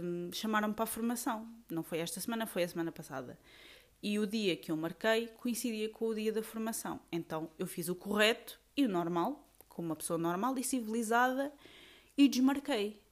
um, 0.01 0.31
chamaram-me 0.33 0.75
para 0.75 0.85
a 0.85 0.87
formação. 0.87 1.53
Não 1.69 1.83
foi 1.83 1.99
esta 1.99 2.21
semana, 2.21 2.47
foi 2.47 2.63
a 2.63 2.69
semana 2.69 2.93
passada. 2.93 3.37
E 4.01 4.17
o 4.21 4.27
dia 4.27 4.57
que 4.57 4.71
eu 4.71 4.77
marquei 4.77 5.27
coincidia 5.27 5.89
com 5.89 6.07
o 6.07 6.15
dia 6.15 6.33
da 6.33 6.43
formação. 6.43 7.01
Então 7.11 7.51
eu 7.59 7.67
fiz 7.67 7.89
o 7.89 7.97
correto 7.97 8.61
e 8.77 8.85
o 8.85 8.89
normal, 8.89 9.53
como 9.69 9.89
uma 9.89 9.97
pessoa 9.97 10.19
normal 10.19 10.57
e 10.57 10.63
civilizada, 10.63 11.53
e 12.17 12.29
desmarquei. 12.29 13.03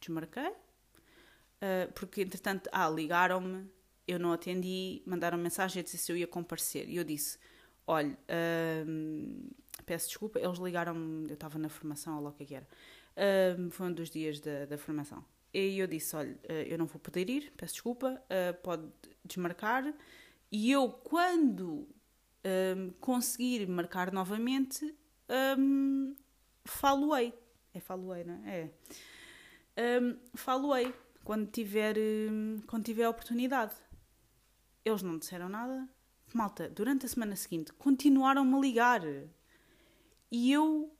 Desmarquei, 0.00 0.48
uh, 0.48 1.92
porque 1.94 2.22
entretanto, 2.22 2.68
ah, 2.72 2.90
ligaram-me, 2.90 3.70
eu 4.06 4.18
não 4.18 4.32
atendi, 4.32 5.02
mandaram 5.06 5.38
mensagem 5.38 5.80
a 5.80 5.82
dizer 5.82 5.98
se 5.98 6.10
eu 6.10 6.16
ia 6.16 6.26
comparecer. 6.26 6.88
E 6.88 6.96
eu 6.96 7.04
disse: 7.04 7.38
olha, 7.86 8.18
uh, 8.28 9.54
peço 9.84 10.08
desculpa, 10.08 10.38
eles 10.40 10.58
ligaram-me, 10.58 11.28
eu 11.28 11.34
estava 11.34 11.58
na 11.58 11.68
formação, 11.68 12.16
ou 12.16 12.22
lá 12.22 12.30
o 12.30 12.32
que 12.32 12.54
é 12.54 12.58
era. 12.58 12.68
Uh, 13.56 13.70
foi 13.70 13.86
um 13.86 13.92
dos 13.92 14.10
dias 14.10 14.40
da, 14.40 14.66
da 14.66 14.78
formação. 14.78 15.24
E 15.52 15.78
eu 15.78 15.86
disse: 15.86 16.16
Olha, 16.16 16.38
eh, 16.44 16.66
eu 16.68 16.78
não 16.78 16.86
vou 16.86 16.98
poder 16.98 17.28
ir, 17.28 17.52
peço 17.56 17.74
desculpa, 17.74 18.22
eh, 18.30 18.52
pode 18.52 18.88
desmarcar. 19.24 19.92
E 20.50 20.70
eu, 20.70 20.88
quando 20.88 21.70
um, 21.70 21.86
ehm, 22.44 22.90
conseguir 23.00 23.66
marcar 23.68 24.12
novamente, 24.12 24.84
um, 25.28 26.14
ehm, 26.14 26.16
falo-ei. 26.64 27.34
É 27.74 27.80
falo-ei, 27.80 28.24
não 28.24 28.34
é? 28.46 28.70
É. 29.76 30.00
Um, 30.00 30.18
quando 31.24 31.50
tiver, 31.50 31.96
quando 32.66 32.84
tiver 32.84 33.04
a 33.04 33.10
oportunidade. 33.10 33.74
Eles 34.84 35.02
não 35.02 35.18
disseram 35.18 35.48
nada. 35.48 35.88
Malta, 36.34 36.68
durante 36.68 37.06
a 37.06 37.08
semana 37.08 37.36
seguinte, 37.36 37.72
continuaram-me 37.74 38.54
a 38.54 38.60
ligar. 38.60 39.02
E 40.30 40.52
eu. 40.52 40.94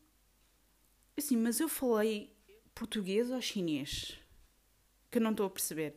Assim, 1.17 1.37
mas 1.37 1.61
eu 1.61 1.69
falei 1.69 2.35
português 2.75 3.31
ou 3.31 3.41
chinês? 3.41 4.23
que 5.13 5.21
não 5.21 5.31
estou 5.31 5.47
a 5.47 5.51
perceber. 5.51 5.95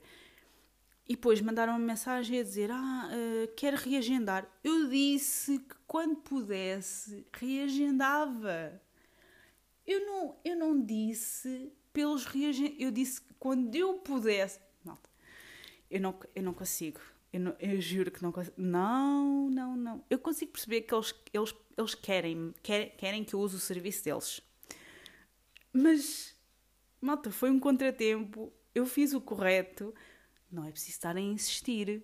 E 1.07 1.15
depois 1.15 1.39
mandaram 1.39 1.73
uma 1.73 1.79
mensagem 1.79 2.39
a 2.39 2.43
dizer: 2.43 2.69
Ah, 2.69 3.09
uh, 3.09 3.55
quero 3.55 3.77
reagendar. 3.77 4.47
Eu 4.63 4.89
disse 4.89 5.59
que 5.59 5.75
quando 5.87 6.17
pudesse, 6.17 7.25
reagendava. 7.33 8.81
Eu 9.87 10.05
não, 10.05 10.35
eu 10.43 10.55
não 10.57 10.83
disse 10.83 11.71
pelos 11.93 12.25
reagendados. 12.25 12.81
Eu 12.81 12.91
disse 12.91 13.21
que 13.21 13.33
quando 13.35 13.73
eu 13.73 13.99
pudesse. 13.99 14.59
Não, 14.83 14.97
eu 15.89 16.01
não, 16.01 16.19
eu 16.35 16.43
não 16.43 16.53
consigo. 16.53 16.99
Eu, 17.35 17.41
não, 17.41 17.55
eu 17.59 17.81
juro 17.81 18.09
que 18.11 18.23
não 18.23 18.31
consigo. 18.31 18.55
Não, 18.57 19.49
não, 19.49 19.75
não. 19.75 20.05
Eu 20.09 20.17
consigo 20.17 20.53
perceber 20.53 20.83
que 20.83 20.95
eles, 20.95 21.13
eles, 21.33 21.53
eles 21.77 21.93
querem, 21.93 22.53
querem, 22.63 22.89
querem 22.91 23.23
que 23.25 23.33
eu 23.33 23.41
use 23.41 23.57
o 23.57 23.59
serviço 23.59 24.05
deles. 24.05 24.39
Mas, 25.73 26.33
malta, 27.01 27.29
foi 27.29 27.49
um 27.51 27.59
contratempo 27.59 28.53
eu 28.73 28.85
fiz 28.85 29.13
o 29.13 29.19
correto, 29.21 29.95
não 30.51 30.65
é 30.65 30.71
preciso 30.71 30.91
estar 30.91 31.15
a 31.15 31.19
insistir. 31.19 32.03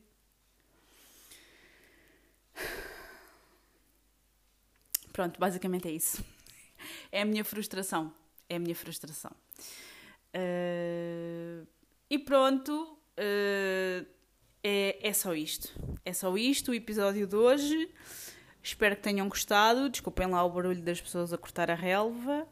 Pronto, 5.11 5.37
basicamente 5.37 5.89
é 5.89 5.91
isso. 5.91 6.23
É 7.11 7.21
a 7.21 7.25
minha 7.25 7.43
frustração. 7.43 8.13
É 8.49 8.55
a 8.55 8.59
minha 8.59 8.75
frustração. 8.75 9.31
Uh, 10.33 11.67
e 12.09 12.17
pronto, 12.17 12.97
uh, 13.17 14.05
é, 14.63 14.97
é 15.01 15.13
só 15.13 15.33
isto. 15.33 15.71
É 16.03 16.13
só 16.13 16.35
isto 16.37 16.71
o 16.71 16.73
episódio 16.73 17.27
de 17.27 17.35
hoje. 17.35 17.89
Espero 18.63 18.95
que 18.95 19.01
tenham 19.01 19.27
gostado. 19.27 19.89
Desculpem 19.89 20.27
lá 20.27 20.43
o 20.43 20.49
barulho 20.49 20.81
das 20.81 21.01
pessoas 21.01 21.33
a 21.33 21.37
cortar 21.37 21.71
a 21.71 21.75
relva. 21.75 22.47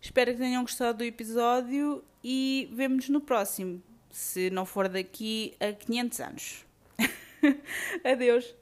Espero 0.00 0.32
que 0.32 0.38
tenham 0.38 0.62
gostado 0.62 0.98
do 0.98 1.04
episódio 1.04 2.02
e 2.24 2.68
vemo-nos 2.72 3.08
no 3.08 3.20
próximo, 3.20 3.80
se 4.10 4.50
não 4.50 4.66
for 4.66 4.88
daqui 4.88 5.54
a 5.60 5.72
500 5.72 6.20
anos. 6.20 6.66
Adeus! 8.04 8.61